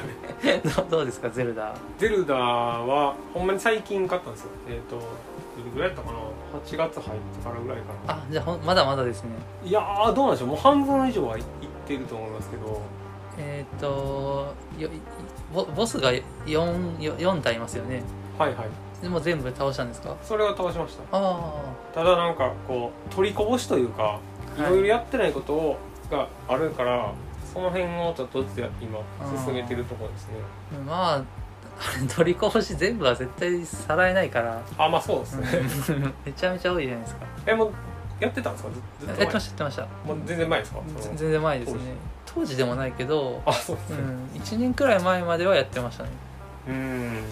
[0.55, 0.61] い。
[0.89, 1.75] どうですかゼルダ。
[1.99, 4.49] ゼルダはほんまに最近買ったんですよ。
[4.67, 5.03] えっ、とど
[5.65, 6.17] れぐらいやったかな。
[6.59, 8.13] 8月入ってからぐらいかな。
[8.13, 9.29] あじゃあほんまだまだですね。
[9.63, 10.47] いやーどうなんでしょう。
[10.49, 11.45] もう半分以上はいいっ
[11.85, 12.81] てると思いますけど。
[13.37, 14.89] えっ、とよ
[15.53, 16.11] ボボスが
[16.45, 18.03] 4, 4体いますよね。
[18.39, 20.15] はいはいでも全部倒したんですか？
[20.23, 21.03] それは倒しました。
[21.11, 21.51] あ
[21.93, 24.19] ただなんかこう取りこぼしというか
[24.57, 24.61] い。
[24.61, 25.77] ろいろやってないことを
[26.11, 27.11] があるから
[27.53, 28.99] その辺をちょっとずつや今
[29.45, 30.33] 進めてるところですね。
[30.77, 31.23] あまあ
[32.13, 34.61] 取りこぼし全部は絶対さらえないから。
[34.77, 35.35] あまあそうです
[35.97, 37.25] ね、 めちゃめちゃ多いじゃないですか。
[37.47, 37.71] えもう
[38.19, 38.69] やってたんですか？
[38.99, 39.19] ずずっと前？
[39.19, 39.81] やってましたやってました。
[40.07, 40.79] もう全然前ですか？
[41.15, 41.79] 全然前ですね。
[42.25, 42.57] 当時。
[42.57, 43.97] でもないけど、あそうですね。
[43.99, 44.01] う
[44.37, 46.09] ん、1年くらい前まではやってましたね。
[46.67, 47.23] うん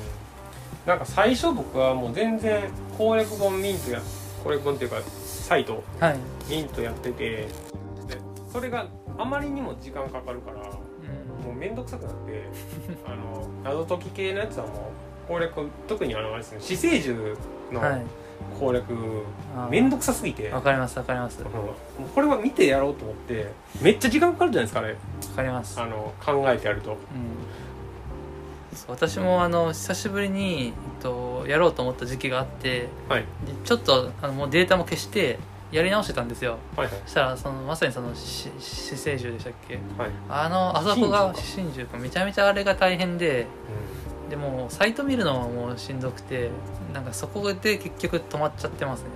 [0.86, 2.64] なんか最初僕はもう全然
[2.98, 4.02] 攻略本ミントや
[4.44, 6.18] 攻略本っていうかサイトはい、
[6.50, 7.48] ミントやっててで
[8.52, 8.88] それが
[9.18, 10.64] あまりにも時間かかるからも
[11.46, 11.52] うん。
[11.52, 12.44] う面倒くさくなって
[13.06, 17.36] あの謎解き系のやつはもう攻略特にあのあれですね死生獣
[17.72, 18.02] のはい。
[18.58, 18.86] 攻略
[19.56, 19.70] あー。
[19.70, 21.44] 面倒くさすぎて、わかりますわかります。
[22.16, 23.48] これは見てやろうと思って
[23.82, 24.96] めっちゃ時間かかるじゃないですかあれ。
[25.36, 25.80] かります。
[25.80, 26.92] あの考えてやると。
[26.92, 26.98] うん
[28.88, 33.22] 私もあの久しぶりに、えっと、やろうと思った時期があってはい。
[33.22, 33.28] で
[33.64, 35.40] ちょっとあのもうデータも消して
[35.72, 36.58] やり直してたんですよ。
[36.76, 36.96] はいはい。
[37.06, 39.76] そしたらそのまさにそのし死生獣でしたっけ？
[39.98, 41.98] はい、あのあそこが死死生獣か。
[41.98, 43.46] めちゃめちゃあれが大変で
[44.30, 46.50] でもサイト見るのももうしんどくて
[46.94, 49.08] なんかそこで結局止まっちゃってますね。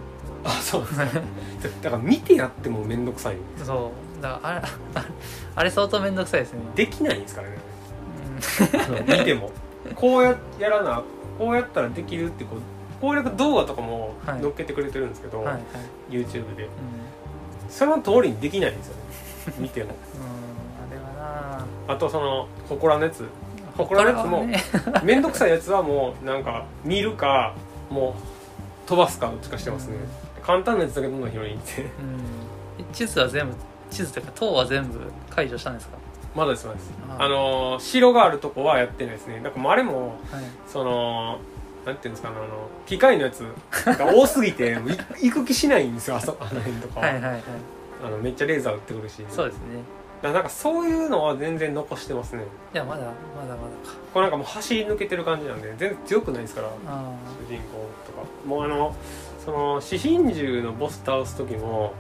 [0.45, 1.11] あそうですね。
[1.81, 4.21] だから見てやっても面倒くさいそう。
[4.21, 4.67] だからあれ
[5.55, 6.59] あれ相当面倒くさいですね。
[6.75, 7.55] できないんですからね。
[7.55, 7.72] うん
[9.07, 9.51] 見ても。
[9.95, 11.03] こうややらな
[11.37, 12.59] こうやったらできるってこう
[13.01, 14.41] 攻略動画とかもはい。
[14.41, 15.61] 載っけてくれてるんですけど、はいはい。
[16.09, 16.63] YouTube で。
[16.63, 16.69] うん。
[17.69, 19.01] その通りにできないんですよね。
[19.59, 19.89] 見ても。
[20.15, 20.23] うん
[20.87, 23.25] あれはなあとその祠のやつ。
[23.77, 24.45] 祠のやつも
[25.03, 27.53] 面倒 くさいやつはもうなんか見るか
[27.89, 28.15] も
[28.85, 29.95] う飛ばすかどっちかしてますね、
[30.43, 31.81] 簡単なやつだけどんどん広いって。
[31.81, 31.87] うん。
[32.93, 33.53] 地図は全部
[33.89, 35.97] 地図というか塔は全部解除したんですか？
[36.35, 36.91] まだですまだです。
[37.17, 39.39] ああのー城があるとこはやってないですね。
[39.41, 40.43] なんかもうあれもはい。
[40.67, 41.39] その
[41.85, 43.43] なんていうんですかねあの機械のやつ
[43.97, 44.77] が多すぎて
[45.21, 47.41] 行く気しないんですよあそあの辺とかは、はいはいはい。
[48.05, 49.25] あのめっちゃレーザー撃ってくるし。
[49.29, 49.63] そうですね。
[50.21, 52.43] だからなんかそういうのは全然残してますね。
[52.73, 53.13] いやまだまだ
[53.47, 53.95] まだか。
[54.13, 57.03] これなんかもう走り抜けてる感じなんで全然強くないですからあ
[57.45, 58.25] 主人公とか。
[58.45, 58.95] もうあの
[59.43, 61.91] その死神獣のボス倒す時も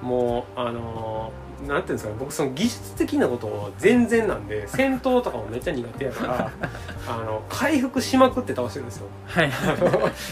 [0.00, 1.30] もうあの
[1.66, 6.50] なんていうんですかね僕その技術的なことを全然なんで戦闘とかもめっちゃ苦手やから
[7.08, 9.06] あの回復しまくって倒してるんですよ。
[9.36, 9.52] あはい。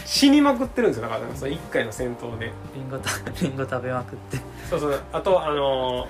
[0.05, 1.03] 死にまくってるんですよ。
[1.03, 2.51] だからその1回の戦闘で。
[2.75, 3.09] リンゴた
[3.41, 4.37] リンゴ食べまくって。
[4.69, 5.01] そうそう。
[5.11, 6.07] あとあの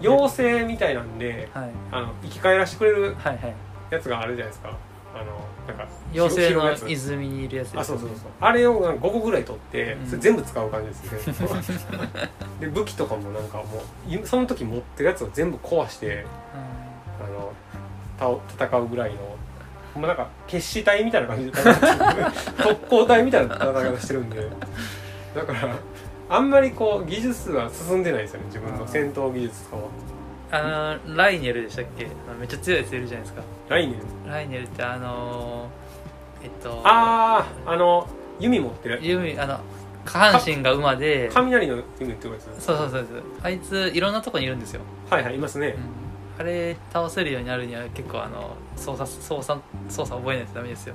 [0.00, 1.70] 妖精みたいなんではい。
[1.90, 3.54] あの生き返らせてくれるはいはい。
[3.90, 4.70] やつがあるじゃないですか
[5.14, 5.24] あの
[5.66, 8.16] なんか妖精の泉にいるやつですあそうそうそう。
[8.40, 10.06] あれを5個ぐらい取ってうん。
[10.06, 11.98] それ全部使う感じですね。
[12.60, 13.64] で武器とかもなんかも
[14.08, 16.24] ういその時持ってるやつを全部壊して
[17.20, 19.18] あのた戦うぐらいの
[19.94, 21.52] ほんまなんか決死隊みたいな感じで
[22.62, 24.48] 特攻隊みたいな戦い方してるんで。
[25.34, 25.76] だから
[26.28, 29.82] あんまりこう技術は進んでないですよね自分の戦闘技術とかは
[30.54, 32.06] あのライネルでしたっけ？
[32.38, 33.42] めっちゃ強いやついるじゃないですか。
[33.68, 34.00] ライネル？
[34.30, 35.68] ライネルってあの
[36.42, 38.06] えっとあああの
[38.38, 39.58] 弓持ってる弓あの
[40.04, 45.76] 下半身が馬で雷の夢ってことですそうそうそうそうあいついろんなとこにいるんですよ、はいはいいますね。
[46.38, 50.94] うん、あれ倒せるようになるには結構あの操作操作操作覚えないとダメですよ。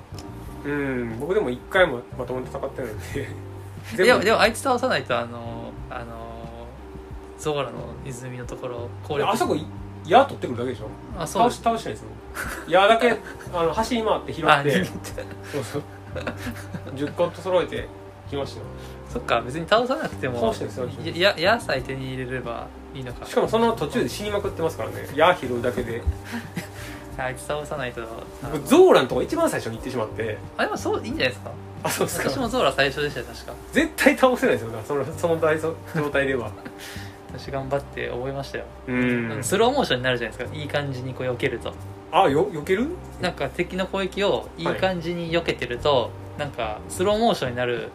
[0.65, 3.27] うん僕でも一回もまともに戦ってないんで。
[4.03, 6.26] でもでもあいつ倒さないとあのあの
[7.39, 7.71] ゾーラの
[8.05, 9.29] 泉のところ攻略。
[9.29, 9.55] あそこ
[10.05, 10.87] 矢取ってくるだけでしょ？
[11.17, 11.51] あそう。
[11.51, 12.09] 倒し倒してないですよ
[12.67, 13.11] 矢だけ
[13.53, 14.91] あの走り回って拾あってそ
[15.59, 15.83] うそう。
[16.95, 17.87] 10個と揃えて
[18.29, 18.65] きましたよ。
[19.11, 23.25] そっか別に倒さなくても倒してるんですよややさえ手に入れればいいのか。
[23.25, 25.07] しかもその途中で死にまくってますからね。
[25.15, 26.01] 矢拾うだけで。
[27.17, 28.01] あいつ倒さないと。
[28.65, 30.37] ゾーラのとこ一番最初に行ってしまって。
[30.57, 31.51] あでもそういいんじゃないですか。
[31.83, 32.29] あそうですか。
[32.29, 33.53] 私もゾーラ最初でしたよ確か。
[33.71, 35.73] 絶対倒せないですよねそのその大状
[36.11, 36.51] 態では
[37.29, 39.39] 私頑張って覚えましたよ、うん。
[39.41, 40.57] スローモーションになるじゃないですか。
[40.57, 41.73] いい感じにこう避けると。
[42.11, 42.87] あよ避ける？
[43.21, 47.89] なんか敵の攻撃をいい感じに避けてると、なんかスローモーションになる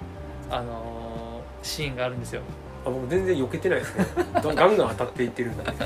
[0.50, 2.42] あのーシーンがあるんですよ。
[2.84, 4.06] あ僕全然避けてないですね。
[4.42, 5.78] どガンガン当たっていってるんだね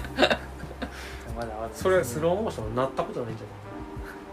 [1.37, 3.57] まだまだそれスローモーションになったことないんじゃない？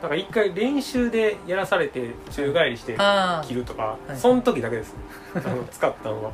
[0.01, 2.97] だから一回練習でやらされて宙返りして
[3.45, 4.17] 切るとか、はい。
[4.17, 4.95] その時だけです。
[5.35, 6.31] あの使ったのは。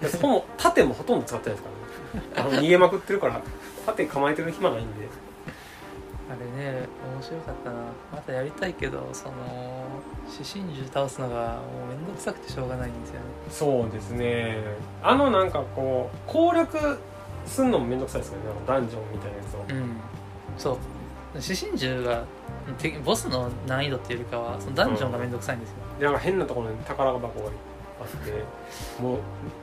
[0.00, 1.79] でほぼ盾もほとんど使ってないですからね
[2.36, 3.40] あの逃げまくってるから
[3.86, 5.08] 盾構えてる暇ないんで。
[6.30, 7.76] あれね面白かったな。
[8.12, 9.34] またやりたいけどその
[10.28, 13.20] 獅子獣倒すのがもう面倒くさくてしょうがないんですよね。
[13.50, 14.58] そうですね。
[15.02, 16.98] あのなんかこう攻略
[17.46, 18.44] すんのもめんどくさいですよね。
[18.66, 19.64] ダンジョンみたいなやつを。
[19.68, 19.96] うん。
[20.56, 21.40] そう。
[21.40, 22.24] 獅子獣が
[22.78, 27.50] てボスの難易度っていうよりかはそのダンジョンが面倒くさいんですよ、でなんか変なところに宝箱が
[28.00, 29.18] あっても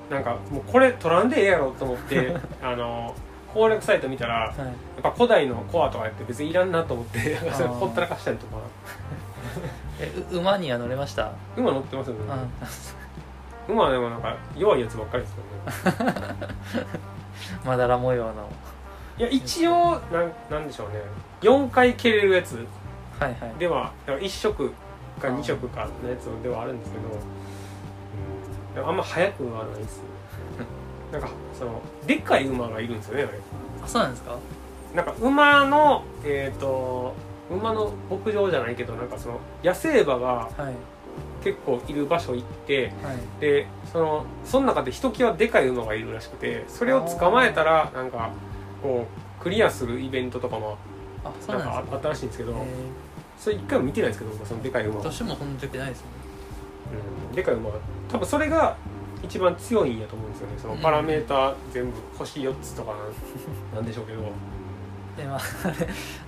[0.09, 3.13] うなんかもうこれ取らんでええやろと思って あの
[3.53, 4.51] 攻略サイト見たらやはい。
[4.99, 7.73] っぱ古代のコアとかやって別にいらんなと思ってなんかそれあー。
[7.79, 8.57] ほったらかしたりとか。
[9.99, 12.21] えう馬には乗れました、馬乗ってますよね。
[13.67, 16.35] うん、馬はでもなんか弱いやつばっかりですよね。
[17.65, 18.33] まだら模様の。
[19.17, 21.01] いや一応なんなんでしょうね。
[21.41, 22.63] 4回蹴れるやつ
[23.19, 23.53] はいはい。
[23.57, 24.71] ではだから1色
[25.19, 27.19] か2色かのやつではあるんですけど、うん、
[28.77, 30.03] でもあんま速くはないですね。
[31.11, 33.27] なんかそのでっかい馬がいるんですよね
[33.83, 34.35] あそうなんですか？
[34.95, 37.13] なんか馬のえっ、と
[37.49, 40.73] 馬の牧場じゃないけどなんかその野生馬がはい。
[41.43, 43.17] 結構いる場所行ってはい。
[43.39, 48.29] でそのその中でひときわでかい馬がいるらしくてそれを捕まえたらなんか
[48.83, 49.05] こ
[49.39, 50.77] うクリアするイベントとかも
[51.47, 51.83] なんか？
[51.91, 52.55] あったらしいんですけど、え
[53.39, 56.07] それ一回も見てないですけどそのでかい馬ー、は、年もほんと時ないですね
[57.29, 57.75] うん、でかい馬は
[58.11, 58.75] 多分それが
[59.23, 60.53] 一番強いんやと思うんですよね。
[60.61, 62.93] そのパラメーター全部星4つとか
[63.73, 64.21] なんでしょうけど。
[65.17, 65.39] でまあ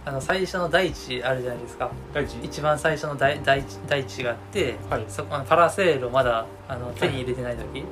[0.10, 1.92] あの最初の大地あるじゃないですか。
[2.14, 5.06] 第一一番最初の大大地大地があって、はい。
[5.08, 7.86] そこパラセールをまだあの手に入れてない時、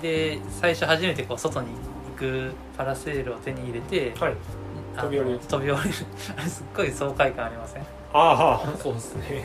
[0.00, 4.34] で最初初めてこう外に行くパラセールを手に入れて、はい。
[4.96, 5.38] 飛び降りる。
[5.40, 5.94] 飛び降りる。
[6.38, 7.82] あれすっごい爽快感ありません？
[8.12, 9.44] ああそうですね。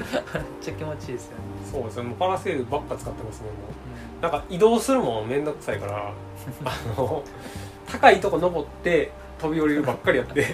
[0.62, 2.04] ちゃ気持ちいいですよね、そうですね。
[2.04, 3.56] もうパラセールばっか使ってますねもう。
[4.17, 4.21] うん。
[4.21, 6.13] なんか移動するもんめんどくさいから
[6.63, 7.23] あの
[7.86, 10.45] 高いとこ登って飛び降りるばっかりやって。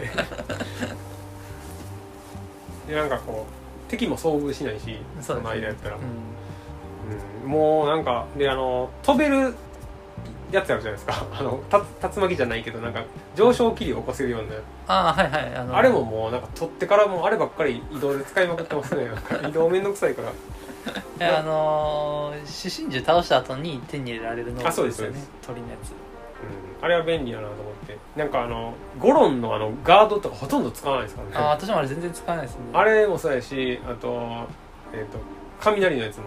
[2.88, 5.42] でなんかこう敵も遭遇しないしそね。
[5.42, 6.02] の間やったら、うん。
[7.44, 7.52] うん。
[7.52, 9.54] もうなんかであの飛べる
[10.52, 11.26] やつあるじゃないですか。
[11.32, 13.04] あのた竜巻じゃないけどなんか
[13.36, 14.48] 上昇気流を起こせるような。
[14.88, 15.56] ああはいはい。
[15.56, 19.10] あのあれももうなんか取ってからもうあればっかり移動で使いまくってますね。
[19.48, 20.30] 移動めんどくさいから。
[21.20, 25.48] えあのー、獅子獣倒した後に手に入れられるのあそうですよねそうです。
[25.48, 25.92] 鳥のやつ。
[25.92, 26.86] うん。
[26.86, 27.98] あれは便利やなと思って。
[28.16, 31.36] なんかあのゴロンのあのガードとかほとんど使わないですからね。
[31.36, 32.62] ああ私もあれ全然使わないですね。
[32.74, 34.48] あれもそうやしあと
[34.94, 35.20] えっ、と
[35.60, 36.24] 雷のやつも、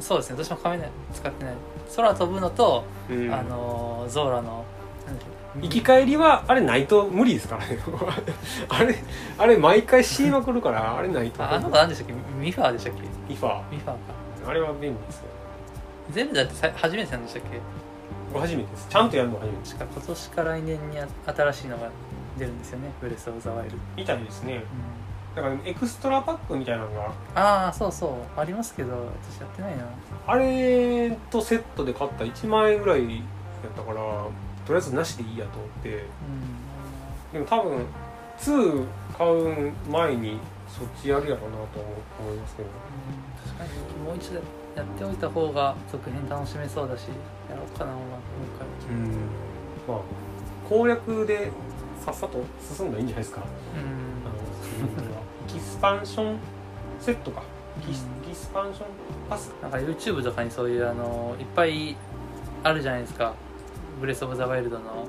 [0.00, 0.44] そうですね。
[0.44, 1.54] 私も仮面使ってない
[1.94, 3.32] 空飛ぶのと、うん。
[3.32, 4.64] あのーゾーラの
[5.06, 5.26] なんだっ
[5.60, 7.78] け生き返りはあれないと無理ですからね。
[8.68, 8.94] あれ
[9.38, 11.42] あれ毎回死にまくるからあれないと。
[11.42, 12.12] ああの子何でしたっけ？
[12.40, 12.92] ミファーでしたっ
[13.28, 13.32] け？
[13.32, 13.96] イファミファーか。
[14.48, 15.22] あれは便利ですよ。
[16.10, 17.58] 全部だってさ初めてなんでしたっけ？
[18.32, 18.86] 僕初めてです。
[18.88, 19.58] ちゃんとやるの初めて。
[19.58, 21.88] です確か今年か来年にあ新しいのが
[22.38, 22.90] 出るんですよね。
[23.00, 24.54] ブレス・オブ・ザ・ワイルド、みたいですね。
[24.56, 24.60] うん
[25.36, 28.40] だからエクストラパックみたいなのがああそうそう。
[28.40, 28.92] ありますけど
[29.30, 29.84] 私やってないな。
[30.26, 33.20] あれとセットで買った1万円ぐらいや
[33.68, 34.32] ったからと
[34.70, 36.04] りあえずなしでいいやと思って。
[37.34, 37.38] うん。
[37.38, 37.84] でも多分
[38.38, 38.86] 2
[39.18, 41.80] 買う前にそっちやるやろうなと
[42.18, 42.68] 思いますけど。
[43.46, 44.36] 確かにもう一度
[44.74, 47.08] やっておいた方が続編楽しめそうだし
[47.50, 48.00] やろうかな、まあ、
[48.88, 49.12] 今うん。
[49.86, 49.98] まあ
[50.66, 51.50] 攻略で
[52.02, 52.42] さっさと
[52.74, 53.42] 進んだらいいんじゃないですか。
[53.74, 56.38] ういうのエキスパンション
[57.00, 57.42] セットか。
[57.82, 58.24] エキスうん。
[58.24, 58.86] エキスパンション
[59.28, 59.52] パス。
[59.54, 61.96] うんなんか YouTube とかにそういうあのいっぱい
[62.62, 63.34] あるじゃないですか。
[64.00, 65.06] ブレス・オブ・ザ・ワイルドの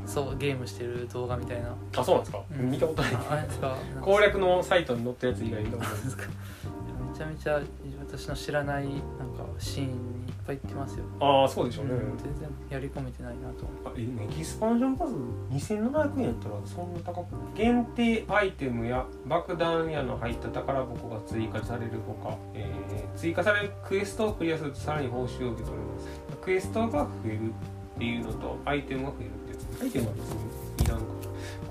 [0.00, 0.08] うん。
[0.08, 2.70] そうゲームしてる動画みたいな、あそうなんですか、うん。
[2.72, 3.14] 見たことない。
[3.14, 3.76] ああれですか？
[4.00, 6.02] 攻略のサイトに載ったやつ以外見たことない。
[6.02, 6.24] ですか。
[6.24, 6.81] め
[7.22, 7.60] ちゃめちゃ
[8.00, 13.64] 私の知らないなんかシーンにいっぱい行ってますよ、ああそうでしょうね、うん全然やり込めてないなと。
[13.66, 15.10] 思あえエキスパンションパス
[15.50, 17.54] 2700円やったらそんな高くない？
[17.54, 26.08] 限定アイテムや爆弾矢の入った宝箱が追加されるほか、えー追加されるクエストをクリアするとさらに報酬を受け取れます。
[26.40, 31.04] クエストが増えるっていうのとアイテムが増えるってやつアイテムは別にいらんか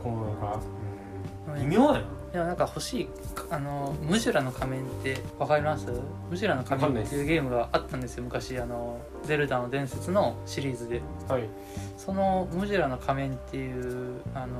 [0.04, 0.60] このなんか、
[1.56, 2.00] うん、微妙やな
[2.32, 3.10] でもなんか欲しい
[3.50, 5.86] あのムジュラの仮面ってわかります？
[6.30, 11.02] ムジュラの仮面っていうゲームがあったんですよ昔あのゼルダの伝説のシリーズで。
[11.28, 11.44] はい。
[11.98, 14.56] そのムジュラの仮面っていうあの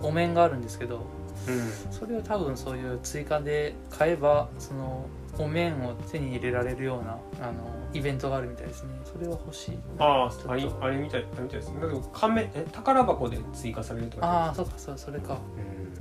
[0.00, 1.06] お面があるんですけど
[1.48, 1.92] うん。
[1.92, 5.06] それを多分そういう追加で買えばその
[5.38, 7.54] お面を手に入れられるようなあの
[7.92, 8.90] イベントがあるみたいですね。
[9.04, 9.78] それは欲しい。
[9.98, 11.72] あああれあれみたいあれみたいです。
[11.74, 15.38] だけど仮面え宝箱で追加されるとかああそうかそうそれか。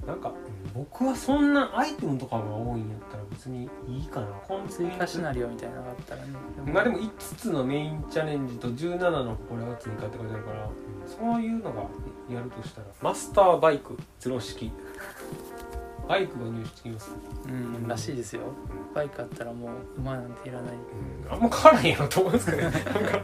[0.02, 0.08] うん。
[0.08, 0.32] なんか
[0.74, 4.28] 僕はそんなアイテムとかが多いんやったら別にいいかな。
[4.70, 6.28] 追加シナリオみたいなのがあったらね。
[6.72, 10.70] まあでも5つのメインチャレンジと17のこれが追加って書いてあるから
[11.08, 11.82] そういうのが
[12.30, 14.72] やるとしたらマスターバイクゼロ式
[16.08, 17.12] バイクが入手できます、
[17.48, 18.42] うんらしいですよ。
[18.94, 20.74] バイクあったらもう馬なんていらない。
[21.26, 22.64] うん、あんま変わらへんやろと思うんですけどね。
[22.64, 23.22] なんか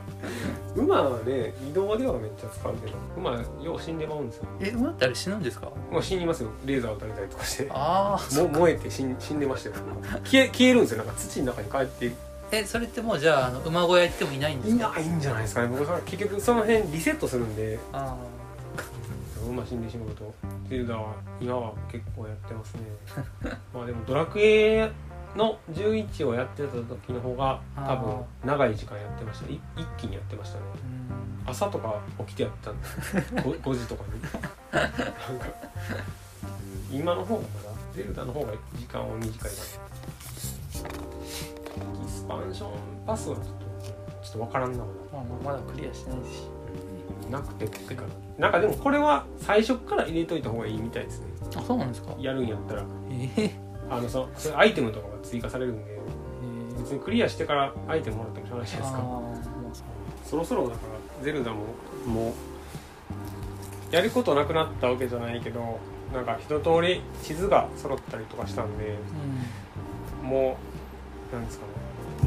[0.75, 3.31] 馬はね移動ではめっちゃ使うけど馬
[3.63, 4.45] よう死んでまうんですよ。
[4.59, 5.71] え馬ってあれ死ぬんですか？
[5.91, 6.49] もう死にますよ。
[6.65, 7.69] レーザー撃たれたりとかして。
[7.71, 9.75] ああも燃えて死ん死んでましたよ。
[10.23, 10.97] 消え消えるんですよ。
[10.97, 12.11] なんか土の中に帰って。
[12.53, 15.69] えそれってもうじゃああの馬小屋行ってもいないんですいかないんじゃないですかね。
[15.69, 17.79] 僕は結局その辺リセットするんで。
[17.93, 18.17] あ
[19.49, 20.33] 馬死んでしまうと
[20.69, 22.81] ゼルダは今は結構やってますね。
[23.73, 24.91] まあでもドラクエ
[25.35, 29.49] の11をやってた時の方が多分長い時間やってました。
[29.49, 30.63] い一気にやってましたね。
[31.45, 32.87] 朝とか起きてやったんで
[33.41, 34.21] 5, 5時とかに。
[34.21, 35.45] なんか
[36.91, 39.53] 今の方がまだゼルダの方が時間は短いからエ
[42.05, 42.71] キスパンション
[43.05, 43.51] パスはちょっと
[44.23, 44.79] ちょっとわからんな。
[44.79, 46.49] まあまだクリアしてないし
[47.29, 48.03] なくてってか
[48.37, 51.27] なんかでもこれは最初から入れといた方がいいみたいですね。
[51.55, 52.13] あそうなんですか。
[52.19, 52.83] やるんやったら。
[53.09, 53.51] ええ。
[53.89, 55.99] あのそそれアイテムとかが追加されるんでえ
[56.79, 58.89] 別にクリアしてからアイテムもらってもしょうがないじゃない
[59.69, 59.89] ですか。
[60.23, 60.81] そそろそろだか
[61.19, 61.57] らゼルダも
[62.07, 62.29] も
[63.91, 65.79] うやることなくなったわけじゃないけど
[66.13, 68.95] なんか一通り地図が揃ったりとかしたんで
[70.23, 70.57] うも
[71.31, 71.71] うなんですかね。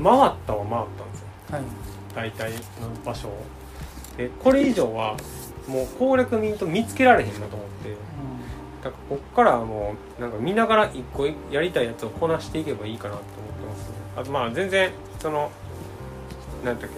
[0.03, 1.27] 回ったは回ったんですよ。
[1.51, 1.64] んはい。
[2.14, 2.59] 大体の
[3.05, 3.42] 場所を
[4.16, 5.16] でこれ以上は
[5.68, 7.96] もう攻略民と見つけられへんなと思って。
[8.85, 13.88] だからこっからはもうなんか見ながら一個やりたいやつをこなしていけばいいかなと思ってます。
[13.88, 15.50] ねあとまあ全然その
[16.64, 16.96] なんだっけ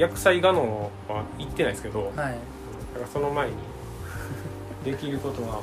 [0.00, 2.32] 薬剤ガノは行ってないですけどうんはい。
[2.94, 3.54] だからその前に
[4.84, 5.62] できることはなんか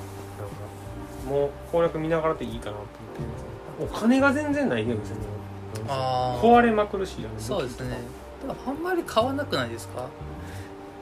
[1.30, 2.88] もう攻略見ながらでいいかなと思っ
[3.88, 3.96] てます。
[3.96, 5.22] お金が全然ないゲームですよね。
[6.42, 7.98] 壊れまくるしあのそうですね。
[8.68, 10.08] あんまり買わなくないですか？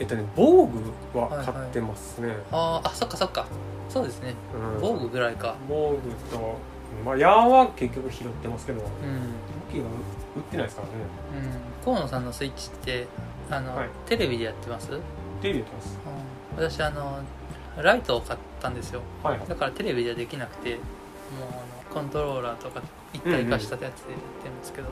[0.03, 3.47] えっとね防具は買ってますね、あーあそっかそっか。
[3.87, 4.35] そうですね。
[4.53, 4.81] うん。
[4.81, 5.55] 防具ぐらいか。
[5.69, 6.57] 防具と
[7.05, 8.85] まあ矢は結局拾ってますけどうん。
[8.85, 8.89] 武
[9.71, 9.85] 器は
[10.35, 10.93] 売ってないですからね。
[11.81, 11.85] うん。
[11.85, 13.07] 河野さんのスイッチって
[13.49, 13.89] あの、はい。
[14.05, 14.99] テレビでやってます、うん、
[15.41, 15.97] テレビやってます。
[16.57, 17.19] 私あの
[17.81, 19.01] ライトを買ったんですよ。
[19.23, 19.47] はいはい。
[19.47, 20.81] だからテレビではできなくてもう
[21.49, 22.81] あのコントローラーとか
[23.13, 24.89] 一体化したやつでやってるんですけど、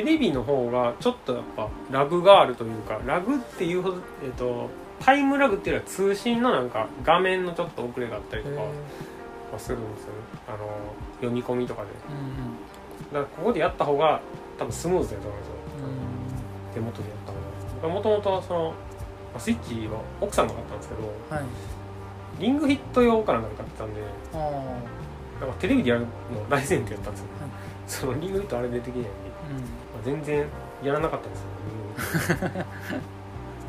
[0.00, 8.62] テレビの方がちょっとやっぱラグがあるというかラグっていうほど、えっとタイムラグっていうのは通信のなんか画面のちょっと遅れがあったりとか
[9.52, 10.12] はするんですよね。
[10.48, 10.58] あの
[11.16, 11.88] 読み込みとかで。
[11.88, 12.56] うん
[13.12, 14.20] だからここでやった方が
[14.58, 15.54] 多分スムーズだと思うんですよ。
[16.68, 16.74] うん。
[16.74, 17.32] 手元でやった
[17.82, 17.94] 方が。
[17.94, 18.74] もともとそのま
[19.36, 21.02] あスイッチは奥さんが買ったんですけど
[21.34, 21.44] はい。
[22.38, 24.00] リングヒット用かなんかで買ってたんで
[25.40, 26.06] あだからテレビでやるの
[26.48, 27.50] 大前提やったんですよ、はい。
[27.86, 29.02] そのリングヒットあれでできないん。
[29.02, 29.08] で、
[29.94, 30.46] まあ、全然
[30.82, 31.46] やらなかったんですよ。
[31.66, 33.20] リングヒット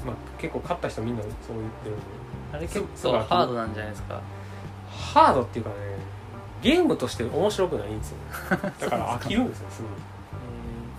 [0.06, 2.02] まあ結構勝った人みんなそう言ってるんで。
[2.54, 4.22] あれ結構ハードなんじゃないですか。
[4.90, 5.76] ハードっていうかね
[6.62, 8.18] ゲームとして面白くないんですよ。
[8.80, 9.82] だから飽きるんですよす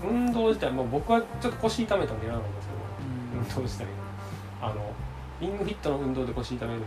[0.03, 2.81] ぐ運動自体もう僕はちょっと腰痛めたんでやらないんですけど。
[3.41, 4.69] 運動自体が。
[4.69, 4.93] あの
[5.41, 6.87] リングヒットの運動で腰痛めるんで。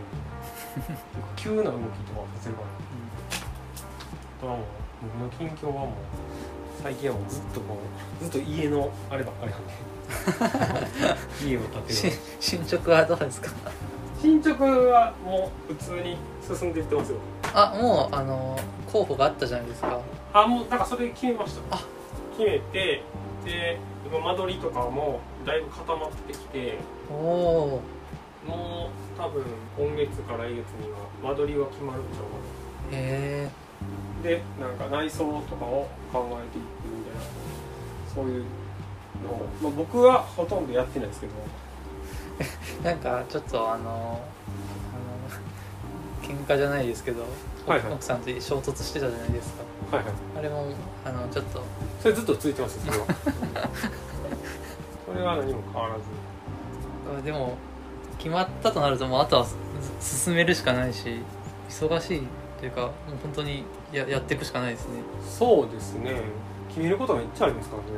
[1.36, 2.66] 急な動きとかさせるから
[4.46, 4.64] はもう
[5.18, 5.90] 僕の近況はもう
[6.82, 7.78] 最近はもうずっとこ
[8.20, 9.74] うずっと家のあればっかりなんで。
[11.44, 13.50] 家を建てしる進捗はどうですか？
[14.20, 16.16] 進捗はもう普通に
[16.46, 17.18] 進んでいってますよ。
[17.54, 18.58] あもうあの
[18.90, 20.00] 候補があったじゃないですか。
[20.32, 21.76] あもうなんかそれ決めました。
[21.76, 21.80] あ。
[22.36, 23.02] 決めて
[23.44, 26.78] で今間取りとかもだいぶ固まってきて。
[27.10, 27.80] おお
[28.46, 29.42] もう多分
[29.76, 30.98] 今月から来月には
[31.30, 33.50] 間取りは決まるんちゃうかへな
[34.22, 36.64] でなんか内装とかを考えていく
[36.96, 37.20] みたいな
[38.14, 38.44] そういう
[39.22, 41.32] のを、まあ、僕はほとんどやってないですけど。
[42.38, 44.20] え なんかちょっとあのあの
[46.22, 47.22] 喧嘩じゃないですけど、
[47.66, 47.92] はいはい。
[47.92, 49.54] 奥さんと衝突してたじゃないです
[49.90, 49.96] か。
[49.96, 50.14] はいはい。
[50.38, 50.66] あれも
[51.04, 51.62] あのちょっと。
[52.00, 53.06] それずっと続いてますそれは。
[55.06, 56.00] それは何も変わらず。
[57.18, 57.56] あでも
[58.18, 59.46] 決まったとなるともうあとは
[60.00, 61.20] す進めるしかないし
[61.68, 62.22] 忙しい
[62.58, 62.92] というかもう
[63.22, 65.00] 本当にややっていくしかないですね。
[65.22, 66.22] そうですね。
[66.68, 67.88] 決めることがめっちゃありますからね。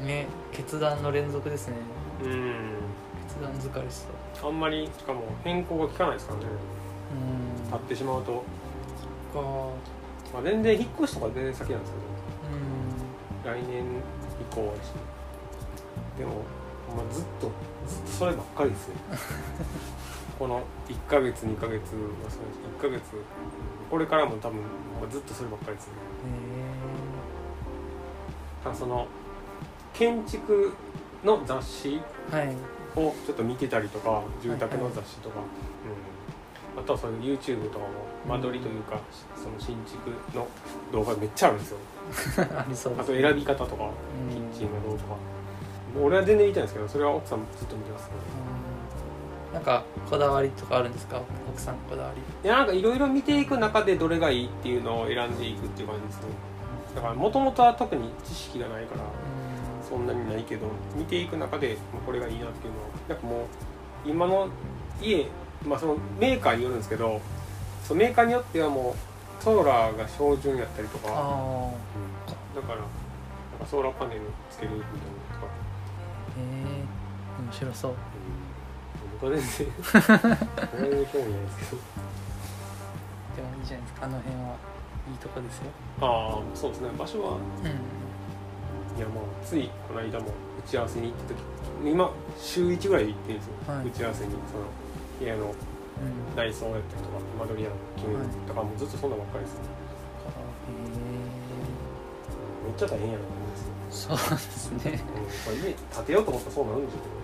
[0.00, 0.06] うん。
[0.06, 1.76] ね決断の連続ですね。
[2.22, 2.54] うん。
[3.26, 3.94] 決断疲れし
[4.34, 6.46] そうあんまりしかも変更が効かないですからね。
[7.60, 7.64] うん。
[7.64, 8.44] 立ってしまうと、
[9.32, 9.40] か。
[10.32, 11.98] まあ、全然引っ越しとか全然先なんですけ
[12.48, 13.62] うん。
[13.62, 13.84] ど来年
[14.40, 14.92] 以降やし
[16.18, 16.42] でも、
[16.94, 17.50] まあ、ずっと
[17.86, 18.94] ずっとそればっかりですね
[20.38, 21.98] この1ヶ月2ヶ月はそう
[22.30, 22.38] です。
[22.78, 23.02] 1ヶ月
[23.90, 24.60] これからも多分、
[25.00, 25.92] まあ、ずっとそればっかりですね。
[28.62, 29.08] ただその
[29.94, 30.72] 建築
[31.24, 32.00] の雑誌
[32.94, 35.40] をちょっと見てたりとか住宅の雑誌とか、
[36.76, 37.86] うん、あとはそういう YouTube とか
[38.28, 39.00] も間取りというか、
[39.34, 40.46] その新築の
[40.92, 41.78] 動画めっちゃあるんですよ。
[42.56, 42.94] ありそう。
[42.94, 45.16] ですあと選び方とかうんキッチンがどうとか、
[45.94, 48.12] もう俺は全然見たいんですけどそれは奥さんずっと見てますね。
[48.52, 48.57] うん
[49.52, 51.22] なんかこだわりとかあるんですか？
[51.48, 52.20] 奥さんのこだわり。
[52.44, 56.22] いやなんかいろいろ見ていく中でどれがいいっていうのを選んでいくっていう感じですね。
[56.94, 59.00] だからもともとは特に知識がないから
[59.88, 64.48] そんなにないけど見ていく中でこれがいいなっていうのはなんかもう今の
[65.00, 65.26] 家
[65.66, 67.20] まあそのメーカーによるんですけど
[67.84, 68.94] そうメーカーによってはも
[69.40, 71.70] うソーラーが標準やったりとか、あ
[72.54, 72.86] だからなん
[73.60, 75.52] かソーラーパネルつけるみたいなのとか、
[76.36, 77.94] あへえ面白そう
[79.22, 79.66] うん、僕は全然
[80.78, 81.82] 全然興味ないですけど。
[83.36, 84.06] でもいいじゃないですか。
[84.06, 84.56] あの辺は
[85.10, 85.70] いいとこですよ。
[86.00, 86.90] ああそうですね。
[86.98, 90.26] 場所はうんいやもうついこの間も
[90.58, 91.38] 打ち合わせに行った時
[91.84, 93.86] 今週1ぐらいで行ってるんですよ、はい。
[93.86, 94.66] 打ち合わせにその
[95.20, 95.54] 部屋のうん
[96.36, 99.60] 内装やったりとか間取りや決めるとかもうずっとそんなばっかりですね、
[102.66, 103.56] めっちゃ大変やなと思うんで
[103.94, 105.02] すよ、そうですね。
[105.14, 107.14] うんまあ、家建てようと思ったらそうなるんでしょうけど、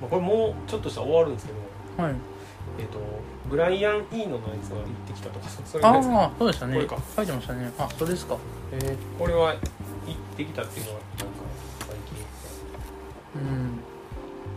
[0.00, 1.58] まあ、これもうちょっとしたら終わるんですけど
[1.98, 2.14] うんはい。
[2.78, 2.98] えっ、と
[3.50, 6.74] ブライアン・イーノのやつが行ってきたとかそそういうやつああそうでしたね。
[6.74, 6.98] これか。
[7.16, 7.72] 書いてましたね。
[7.78, 8.34] あそれですか。
[8.34, 8.38] へ
[8.82, 9.60] えこれは行っ
[10.36, 11.32] てきたっていうのはなんか
[11.80, 11.88] 最
[13.34, 13.42] 近。
[13.42, 13.80] うん。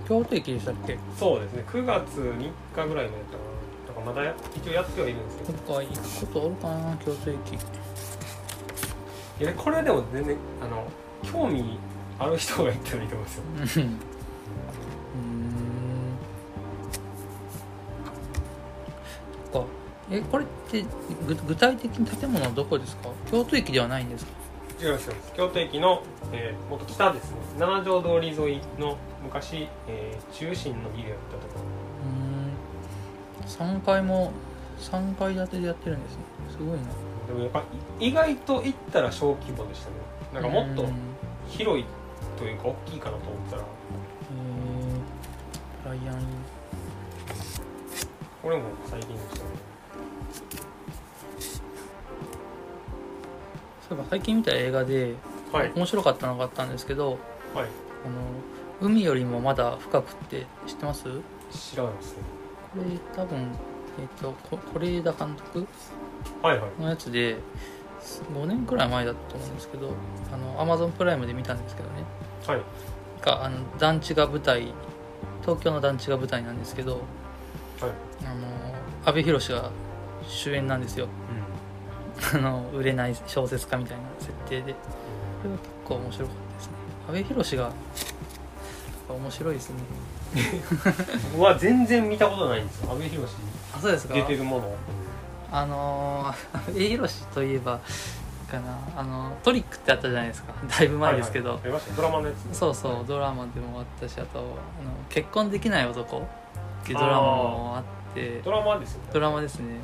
[0.08, 0.98] 京都駅でしたっけ？
[1.18, 1.64] そうですね。
[1.68, 5.54] 9月3日ぐらいまでやったかなだからまだや一応やってはいるんですけど。
[5.54, 7.38] どっか行くことあるかな京都駅。
[9.40, 10.86] いやこれでも全然あの
[11.24, 11.80] 興味
[12.20, 13.86] ある人が行ったらいいと思うんですよ
[20.12, 20.84] えこれって
[21.26, 23.10] ぐ具体的に建物はどこですか？
[23.30, 24.32] 京都駅ではないんですか？
[24.82, 25.14] 違いますよ。
[25.36, 26.04] 京都駅の、
[26.34, 27.38] えー、もっと北ですね。
[27.60, 31.60] 七条通り沿いの昔、えー中心のビルやったとこ
[33.64, 33.78] うん。
[33.78, 34.32] 3階も
[34.80, 36.24] 3階建てでやってるんですね。
[36.50, 36.78] すごいな。
[36.78, 36.82] ろ
[37.28, 37.64] でもやっぱ
[38.00, 39.96] 意外と行ったら小規模でしたね。
[40.34, 40.94] なんかもっとうん。
[41.48, 41.86] 広い
[42.38, 43.62] というか大きいかなと思ったら。
[43.62, 45.90] へー。
[45.90, 46.22] ライアン。
[48.42, 49.71] これも最近でしたね
[53.90, 55.16] そういえば最近見た映画で
[55.52, 55.72] はい。
[55.76, 57.20] 面白かったのがあったんですけどはい。
[57.56, 57.68] あの
[58.82, 61.04] 海よりもまだ深くって知ってます？
[61.04, 61.22] こ
[61.52, 62.20] 知らないですね。
[62.78, 62.82] れ
[63.16, 63.40] 多分
[64.00, 65.68] えっ、とこ是枝監督
[66.42, 66.82] はいはい。
[66.82, 67.38] のやつで
[68.34, 69.92] 5年くらい前だったと思うんですけど
[70.34, 72.04] あのアマゾンプライムで見たんですけどね。
[72.48, 72.62] はい。
[73.22, 74.74] があの団地が舞台
[75.42, 77.02] 東京の団地が舞台なんですけどはい。
[78.26, 78.48] あの
[79.06, 79.70] 阿部寛が
[80.28, 81.08] 主演なんですよ。
[82.34, 84.74] あの売れない小説家みたいな設定で。
[84.74, 84.78] こ
[85.46, 86.74] れは結構面白かったですね。
[87.10, 87.72] 阿部寛が
[89.10, 89.76] 面白いですね。
[91.34, 92.92] 僕は全然見たことないんですよ。
[92.92, 93.20] 阿部寛
[93.76, 94.14] あそうですか。
[94.14, 94.76] 出てるもの。
[95.52, 97.80] あのー、 阿部寛といえば
[98.50, 98.78] かな。
[98.96, 100.54] あのトリックってあったじゃないですか。
[100.68, 101.64] だいぶ前ですけど、はいはい。
[101.64, 102.58] ありましたドラマのやつ。
[102.58, 103.06] そうそう。
[103.08, 104.48] ドラマでもあったしあとあの
[105.10, 108.42] 「結婚できない男」っていうドラマもあって。
[108.44, 109.10] ドラマですよね。
[109.14, 109.76] ドラマですね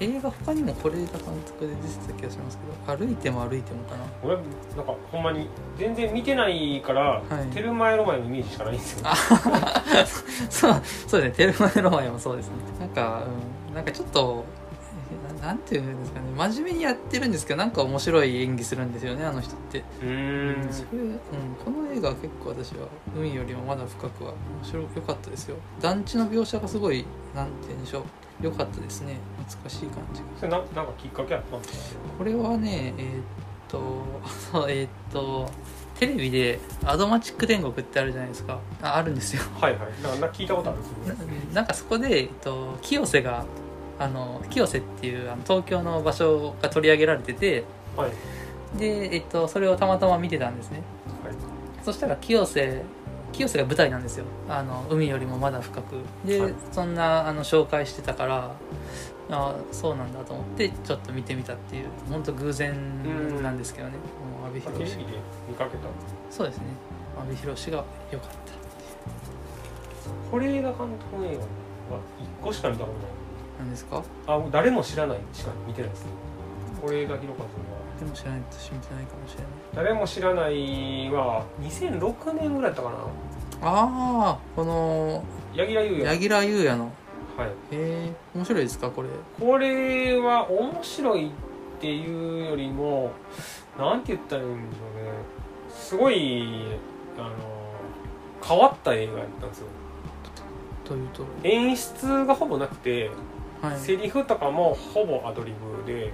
[0.00, 1.08] 映画他にも是枝監
[1.46, 4.04] 督で出てた気がしますけど歩いても歩いてもかな。
[4.22, 7.54] 俺なんかほんまに全然見てないから、はい。
[7.54, 9.08] テルマエロマエのイメージしかないんですよ。
[10.50, 11.30] そうそうですね。
[11.30, 12.54] テルマエロマエもそうですね。
[12.78, 13.24] なんか、
[13.68, 14.44] うん、なんかちょっと
[15.48, 19.78] ななんていうんですかね真面目にやってるんですけどなんか面白い演技するんですよねあの人って。
[20.02, 21.18] うーんそれ、うん、
[21.64, 22.86] この映画は結構私は
[23.16, 25.56] 海よりもまだ深くは面白良かったですよ。
[25.80, 28.02] 団地の描写がすごいなんて言うんでしょう
[28.44, 29.16] 良かったですね。
[29.46, 30.26] 懐かしい感じが。
[30.38, 32.00] それななんかきっかけあったんですか？
[32.18, 33.22] これはねえーっ
[33.68, 34.04] と
[34.68, 35.50] えーっと
[35.98, 38.58] テレビで「アドマチック天国」ってあるじゃないですか。
[38.82, 39.42] ああるんですよ。
[39.60, 40.02] はいはい。
[40.02, 41.36] なんか聞いたことあるんですなよね。
[41.54, 43.44] なんかそこで、えっと、清瀬が
[43.98, 47.64] あの清瀬っていうあの東京の場所が取り上げられてて
[47.96, 48.10] はい。
[48.78, 50.82] で、えっと、それをたまたま見てたんですね。
[51.24, 51.34] はい。
[51.82, 52.82] そしたら清瀬
[53.32, 54.24] 清瀬が舞台なんですよ。
[54.48, 55.96] あの海よりもまだ深く。
[56.24, 56.54] で、はい。
[56.72, 58.52] そんなあの紹介してたから
[59.30, 63.94] あそうなんだと思ってちょっと見てみたっていう本当偶然なんですけどね。
[64.46, 64.84] 阿部寛で
[65.48, 65.88] 見かけた。
[66.30, 66.64] そうですね。
[67.18, 68.58] 阿部寛が良かった
[70.30, 71.36] 是枝監督の映
[71.88, 72.00] 画は
[72.40, 73.17] 1個しか見たことな
[73.64, 74.02] んですか？
[74.26, 76.10] あもう誰も知らないしか見てないですね。
[76.86, 77.18] 是枝裕和は。
[77.98, 79.46] でも知らない私見てないかもしれない。
[79.74, 82.96] 誰も知らないは2006年ぐらいだったかな。
[83.60, 86.04] ああこの柳楽優弥。
[86.04, 86.92] 柳楽優弥の。
[87.36, 87.48] はい。
[87.48, 88.90] へえ面白いですか？
[88.90, 89.08] これ。
[89.40, 91.30] これは面白いっ
[91.80, 93.10] ていうよりも
[93.76, 95.12] なんて言ったらいいんでしょうね。
[95.72, 96.64] すごい
[97.18, 97.30] あの
[98.44, 99.66] 変わった映画やったんですよ。
[100.84, 101.24] というと？
[101.42, 103.10] 演出がほぼなくて
[103.62, 103.78] はい。
[103.78, 106.12] セリフとかもほぼアドリブで。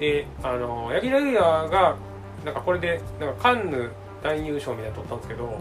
[0.00, 1.96] であの柳楽優弥が
[2.44, 3.90] なんかこれでなんかカンヌ
[4.22, 5.58] 男優賞みたいなの取ったんですけど、うんうん。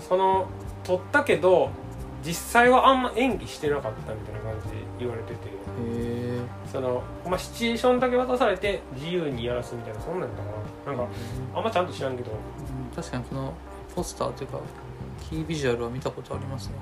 [0.00, 0.48] その
[0.84, 1.70] 取ったけど
[2.24, 5.58] 実際はあんま演技してなかったみたいな感じで言われてて。
[6.70, 10.96] その、まあ、シチュエーションだけ渡されて自由にやらすみたいなそんなんだかな。
[10.96, 11.12] なんか
[11.54, 12.32] あんまちゃんと知らんけど。
[12.32, 12.38] うん
[12.94, 13.54] 確かにこの
[13.94, 14.58] ポスターというか
[15.30, 16.74] キービジュアルは見たことありますね。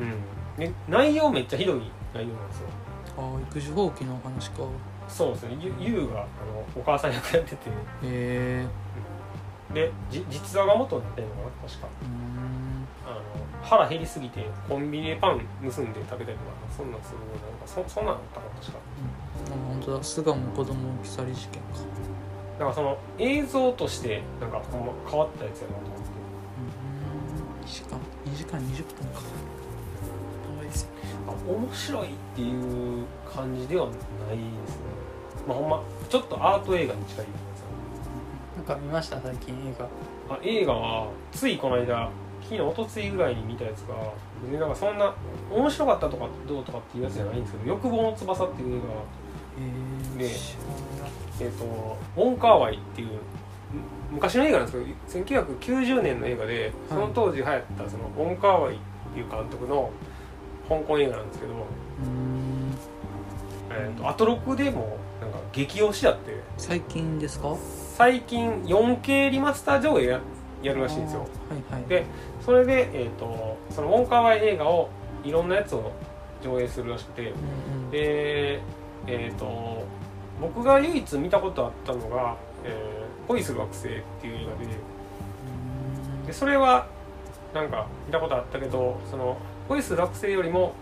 [0.00, 0.64] うん。
[0.64, 1.82] で内容めっちゃひどい
[2.14, 2.68] 内容なんですよ。
[3.18, 4.62] ああ育児放棄のお話か。
[4.62, 4.66] へ
[5.08, 5.56] そうですね。
[5.60, 7.70] ゆゆうがあのお母さん役やってて。
[8.02, 8.66] え
[9.74, 11.88] でじ実話が元になってるのかな確か。
[12.02, 12.86] うん。
[13.06, 13.20] あの
[13.62, 16.34] 腹減りすぎてコンビニでパン盗んで食べたりとか
[16.76, 18.78] そんなんするなんかそそんなんあったかな確か。
[18.78, 21.68] あ本当だ巣鴨子供置き去り事件か。
[22.58, 24.80] なんかその映像としてなんか変
[25.18, 26.08] わったやつやなと思って。
[27.62, 27.68] うん。
[27.68, 29.20] 2時間2時間20分か
[31.32, 34.82] ですねあ面白いっていう感じではないですね。
[35.46, 37.30] まあほんまちょっとアート映画に近いや
[38.56, 39.86] なんか見ました最近映画。
[39.86, 39.88] つ
[40.30, 42.10] あ映画はついこの間
[42.42, 43.94] 昨日おとついぐらいに見たやつが
[44.42, 45.14] 別になんかそんな
[45.50, 49.18] 面白かったとかどうとかっていうやつじゃないんですけど「欲望の翼」っていう映画。
[50.18, 50.30] で
[51.40, 53.18] えっ、とウォン・カーワイっていうむ
[54.12, 58.78] 昔の映画なんですけど1990年の映画でその当時流行ったそのウォン・カーワイっ
[59.12, 59.90] ていう監督の
[60.68, 62.74] 香港映画なんですけど、うん。
[63.70, 66.40] えー、とアトロクでもなんか激推しやって。
[66.56, 67.56] 最近ですか？
[67.96, 70.20] 最近 4K リマスター上映や
[70.62, 71.20] やるらしいんですよ。
[71.20, 71.88] はいはい。
[71.88, 72.04] で
[72.44, 74.88] それで、えー、とそのウォン・カーワイ映画を
[75.24, 75.92] いろんなやつを
[76.42, 77.22] 上映するらしくて。
[77.22, 77.28] うん
[77.84, 77.90] うん。
[77.90, 78.60] で
[79.06, 79.84] えっ、と
[80.40, 83.90] 僕が唯一見たことあったのが「えー恋する惑星」っ
[84.20, 84.64] ていう映画で。
[84.64, 86.26] うん。
[86.26, 86.86] でそれは
[87.54, 89.36] なんか見たことあったけどその
[89.68, 90.74] 恋する惑星よりも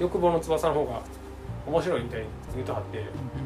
[0.00, 1.02] 欲望の翼の方が
[1.66, 3.02] 面白いみたいに言うとはってう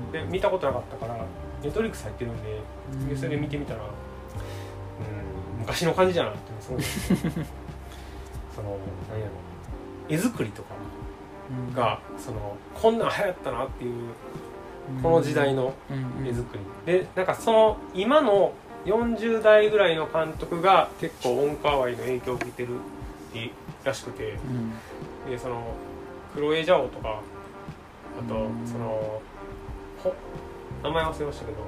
[0.08, 1.16] んで見たことなかったから
[1.62, 3.82] ネットリックス入ってるんでそれで見てみたら、う
[5.56, 8.76] ん、昔の感じじゃなってすごいその
[9.10, 9.32] 何やろ。
[10.08, 10.74] 絵作りとか
[11.68, 11.74] うん。
[11.74, 13.92] がそのこんなん流行ったなっていう
[15.02, 15.74] この時代の
[16.26, 16.92] 絵作り。
[17.00, 18.52] でなんかその今の
[18.86, 22.68] 40代ぐらいの監督が結構ウォン・カーワイの影響を受けてる
[23.46, 23.50] っ
[23.82, 24.32] てらしくて。
[24.32, 24.36] う
[25.28, 25.30] ん。
[25.30, 25.62] でその
[26.34, 27.20] クロエ・ジャオとか
[28.18, 28.66] あとうん。
[28.66, 29.20] その
[30.02, 30.14] ほ
[30.82, 31.58] 名前忘れましたけど、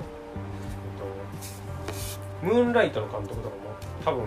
[2.43, 3.53] えっと、ムーンライトの監督とかも
[4.05, 4.25] 多分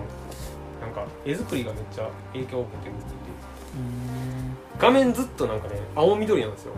[0.81, 3.05] なんか絵作りがめっちゃ影響を受けてるって
[4.77, 6.73] 画面ずっとなんかね青緑なんですよ、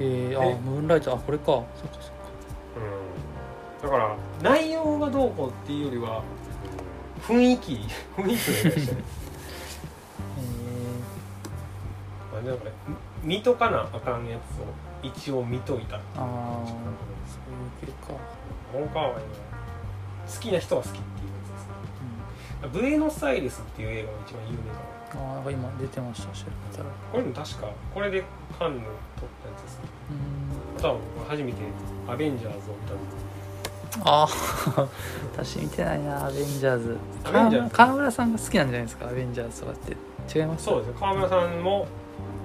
[0.00, 0.36] へえ？
[0.36, 1.44] あえムーンライトあこれか。
[1.46, 2.10] そっかそっか。
[3.82, 6.22] うん、だから内容がどうこうっていうよりは
[7.22, 7.72] 雰囲気
[8.16, 9.02] 雰囲気の映画でしたね
[12.40, 12.72] へなんでなんかね
[13.22, 14.64] 見とかなあかんやつを
[15.02, 18.14] 一応見といたえああそういう系か。
[18.78, 21.10] ン・カーワイの好きな人は好きっていうや
[21.44, 22.80] つですね。
[22.80, 24.80] ブエノスアイレスっていう映画が一番有名かな。
[24.80, 26.88] うんああなんか今出てました調べたら。
[27.10, 28.22] これも確かこれで
[28.56, 29.84] カンヌ撮ったやつですね。
[30.10, 30.78] うん。
[30.78, 31.58] あとは僕初めて
[32.06, 33.02] アベンジャーズを見たんで
[34.04, 34.88] ああ
[35.32, 36.96] 私見てないなアベンジャーズ。
[37.24, 37.74] アベンジャーズ。
[37.74, 39.96] 川村さんが好きなんじゃないですかアベンジャーズとかって。
[40.38, 40.64] 違います？
[40.64, 40.96] そうですね。
[41.00, 41.88] 川村さんも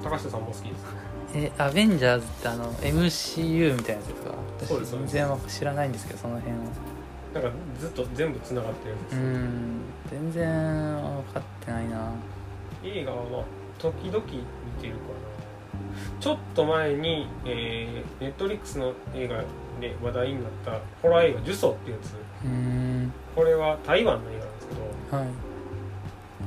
[0.09, 0.85] 高下さんも好きです
[1.33, 4.79] えアベンジャーズってあの MCU みたいなやつですか？
[4.83, 6.59] 私全然わ知らないんですけどその辺は。
[7.33, 9.15] なんかずっと全部つながってるんです。
[9.15, 9.81] よ、うん。
[10.09, 10.45] 全然
[10.95, 12.11] 分かってないな。
[12.85, 13.43] 映画は
[13.77, 14.31] 時々見
[14.81, 16.19] てるかな。
[16.21, 19.43] ちょっと前に、えー、ネットリックスの映画
[19.81, 22.13] で話題になったホラー映画「呪詛」っていうやつ。
[22.45, 23.11] うん。
[23.35, 24.75] これは台湾の映画なんですけ
[25.15, 25.27] どはい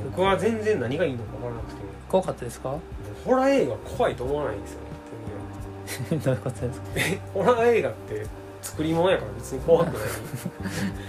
[0.04, 1.80] 僕は全然何がいいのか分からなくて。
[2.08, 2.74] 怖かったですか？
[3.24, 6.18] ホラー映画怖いと思わないんですよね。
[6.24, 6.86] どういうことですか？
[7.34, 8.26] ホラー映画って
[8.62, 9.88] 作り物やから別に怖く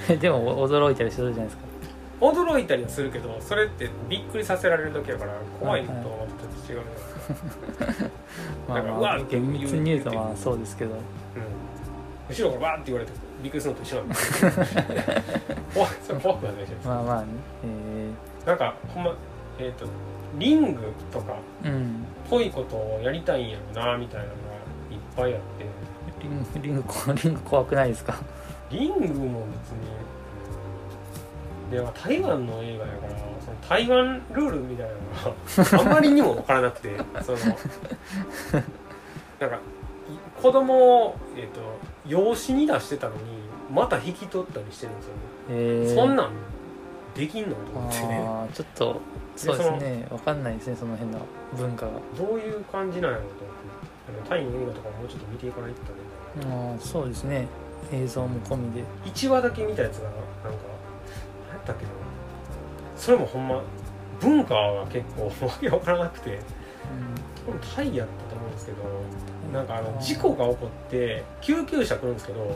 [0.09, 0.17] ない。
[0.19, 1.63] でも驚いたりするじゃないですか。
[2.21, 6.81] 驚いたりはするけどそれってびっくりさせられる時やから怖いのとはちょっと違う
[7.77, 7.93] じゃない。
[7.93, 8.09] ですか
[8.67, 9.91] まあまあわ厳密に。
[9.91, 10.91] 言うとまあそうですけど。
[10.91, 10.97] うん。
[12.29, 14.15] 後ろからわーって言われてびっくりするのと一緒なんで
[15.73, 16.89] 怖いそれ怖くはないじゃないですか。
[16.89, 17.27] まあまあね。
[17.63, 17.67] え
[18.49, 19.13] なんかほんま
[19.59, 19.85] えっ、と
[20.39, 20.81] リング
[21.11, 21.35] とかっ
[22.27, 24.37] ぽいことをやりたいんやろなみたいなのが
[24.91, 25.45] いっぱいあって。
[26.19, 28.15] リングリングこ リング怖くないですか？
[28.71, 29.87] リングも別に
[31.71, 33.13] でも台湾の映画やから
[33.45, 34.99] その台湾ルールみたいなの
[35.85, 37.45] があまりにも分からなくて そのな
[39.47, 39.59] んかい
[40.41, 41.61] 子供を、えー、と
[42.07, 43.21] 養子に出してたのに
[43.71, 45.19] また引き取ったりしてるんですよね、
[45.49, 46.31] えー、そんなん
[47.20, 48.49] できんのと思ってね。
[48.53, 49.01] ちょっと
[49.36, 50.07] そうですね。
[50.09, 51.20] わかんないですねその辺の
[51.57, 51.91] 文化が。
[52.17, 53.70] どういう感じなんやろうと思って。
[54.09, 57.47] あのタイの映画とかもうちょっと見ていかないとダメだなああそうですね。
[57.91, 58.84] 映像も込みで。
[59.05, 61.89] 1話だけ見たやつがなんか何やったっけな。
[62.95, 63.61] それもほんま
[64.22, 66.36] 文化が結構 わけわからなくて。
[66.36, 66.39] う
[67.45, 68.78] 多分タイやったとですけど
[69.49, 69.53] ん。
[69.53, 72.51] なんかあの事故が起こって救急車来るんですけどはい。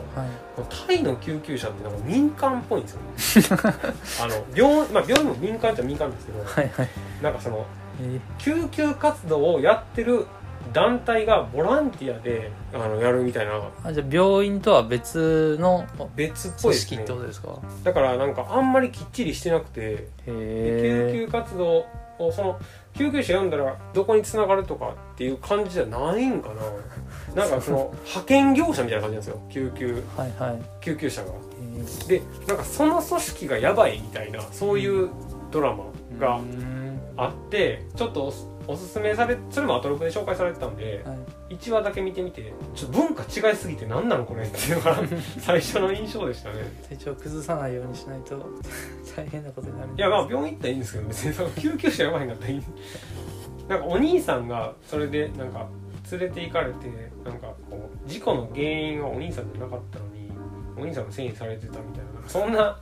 [0.86, 2.88] タイの救急車ってなんか民間っぽいんで
[3.18, 3.56] すよ。
[3.56, 3.72] ね
[4.22, 6.88] あの病,、まあ、病院も民間っちゃ民間ですけどはいはい。
[7.22, 7.64] なんかその
[8.00, 10.26] え救急活動をやってる
[10.72, 13.52] 団体がボランティアであのやるみたいな。
[13.52, 15.84] ー、あじゃあ病院とは別の
[16.16, 16.96] 別っぽい組ですね。
[16.98, 17.48] 織ってことですか？
[17.84, 21.86] だからなんかあんまりきっちりしてなくてへ救え急活動を
[22.32, 22.58] その
[22.94, 26.62] 救急車読んだらどこに繋がるとかっていう感じじゃないんかな。
[27.34, 29.40] なんかその派遣業者みたいな感じなんですよ。
[29.50, 30.62] 救急はいはい。
[30.80, 31.28] 救急車が。
[31.76, 32.08] えー。
[32.08, 35.08] でなんかその組織がやばいみたいなそういう
[35.50, 35.84] ドラマ
[36.18, 37.00] がうん。
[37.16, 38.32] あってちょっと
[38.66, 41.14] おすおすすめされそれもアトロクで紹介されてたんでは
[41.50, 41.54] い。
[41.54, 44.96] 1話だけ見てみてちょっと文化違いすぎて何なのこれっていうのが
[45.38, 46.56] 最初の印象でしたね。
[46.88, 48.44] 体調崩さないようにしないと
[49.16, 52.62] 大変なことになるいやまあ病院行ったらいいんですけど別にその救急車やばいんだったらいい。
[53.68, 55.66] なんかお兄さんがそれでなんか
[56.10, 56.88] 連れて行かれて
[57.24, 60.30] なんかこう事故の原因はお兄さんじゃなかったのに
[60.76, 62.78] お兄さんが遷移されてたみたいなそんな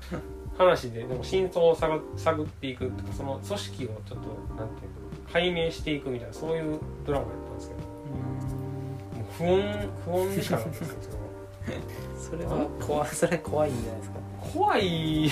[0.58, 4.14] 話ででも真相を探探っていくとかその組織をちょっと
[4.56, 4.91] なんていうの
[5.32, 7.80] 解明していくみたいなそういうドラマやったんですけど。
[9.44, 9.52] うん。
[9.52, 9.64] もう
[10.04, 11.12] 不穏不穏でしかなかったんですよ
[12.18, 14.18] それは怖いそれ怖いんじゃないですか。
[14.52, 15.30] 怖い。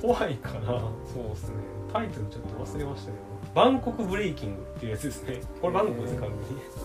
[0.00, 0.80] 怖いかな。
[1.12, 1.54] そうですね。
[1.92, 3.36] タイトルちょっと忘れましたけど。
[3.54, 5.40] バンコクブレイキングっていうやつですね。
[5.60, 6.26] これバンコクですか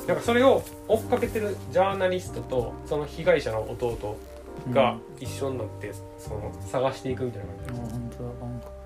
[0.07, 4.18] なんかそれを追っかけてるジャーナリストとその被害者の弟
[4.72, 7.82] が一緒になってその探していくみたいな感じです。
[7.82, 8.80] もう本当だバンコク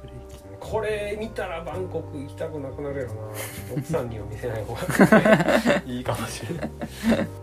[0.76, 3.22] これ見たらバンコク行きたくなくなるやろな。
[3.78, 4.82] 奥さんには見せない方が
[5.86, 6.70] いいかもしれない。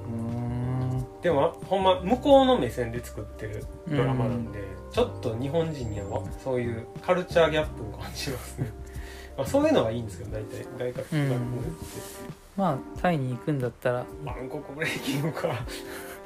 [0.06, 1.06] うん。
[1.22, 4.58] でもほんま向こうの目線で作ってるドラマなんで、
[4.90, 8.70] ちょっと日本人にはそういうカルチャーギャップを感じますね。
[9.38, 11.28] まあそういうのはいいんですけど大体外国うん。
[11.30, 11.84] 外国って
[12.54, 14.04] まあタイに行くんだったら。
[14.26, 15.48] バンコクブレイキングか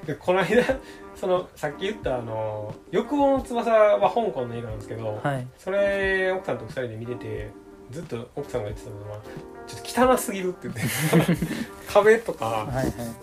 [0.07, 0.63] でこの間
[1.17, 5.47] そのさっき言ったあの「欲望の翼」は香港の映画なんですけど、はい。
[5.59, 7.51] それ奥さんと二人で見てて
[7.91, 9.19] ずっと奥さんが言ってたのは
[9.67, 10.83] 「ちょっと汚すぎる」って言って
[11.93, 12.69] 壁とか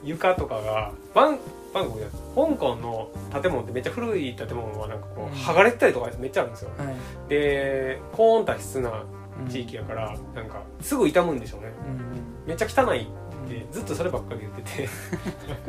[0.03, 1.39] 床とかがバン
[1.73, 3.09] バンコクじゃない香港の
[3.41, 5.31] 建物ってめっちゃ古い建物はなんかこう、うん。
[5.31, 6.71] 剥がれてたりとかめっちゃあるんですよ。
[6.77, 6.95] はい。
[7.29, 9.03] で高温多湿な
[9.41, 9.47] うん。
[9.49, 11.73] 地域やから、なんかすぐ傷むんでしょうね。
[11.87, 12.47] うん。
[12.47, 14.89] めっちゃ汚いってずっとそればっかり言ってて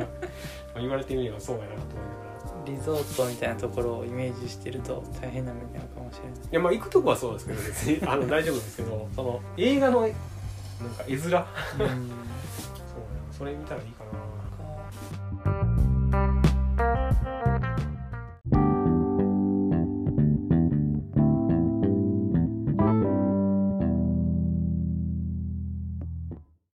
[0.74, 6.38] まあ言われてみればそうやなと思いながらリゾートみたいなところをイメージしてると大変な目に遭うかもしれない。
[6.38, 10.16] いやまあ行くとこはそうですけど別に あの大丈夫ですけどその映画のなんか
[11.06, 11.18] 絵面？
[11.20, 11.40] そう
[11.86, 12.10] うん
[13.32, 14.10] それ見たらいいかな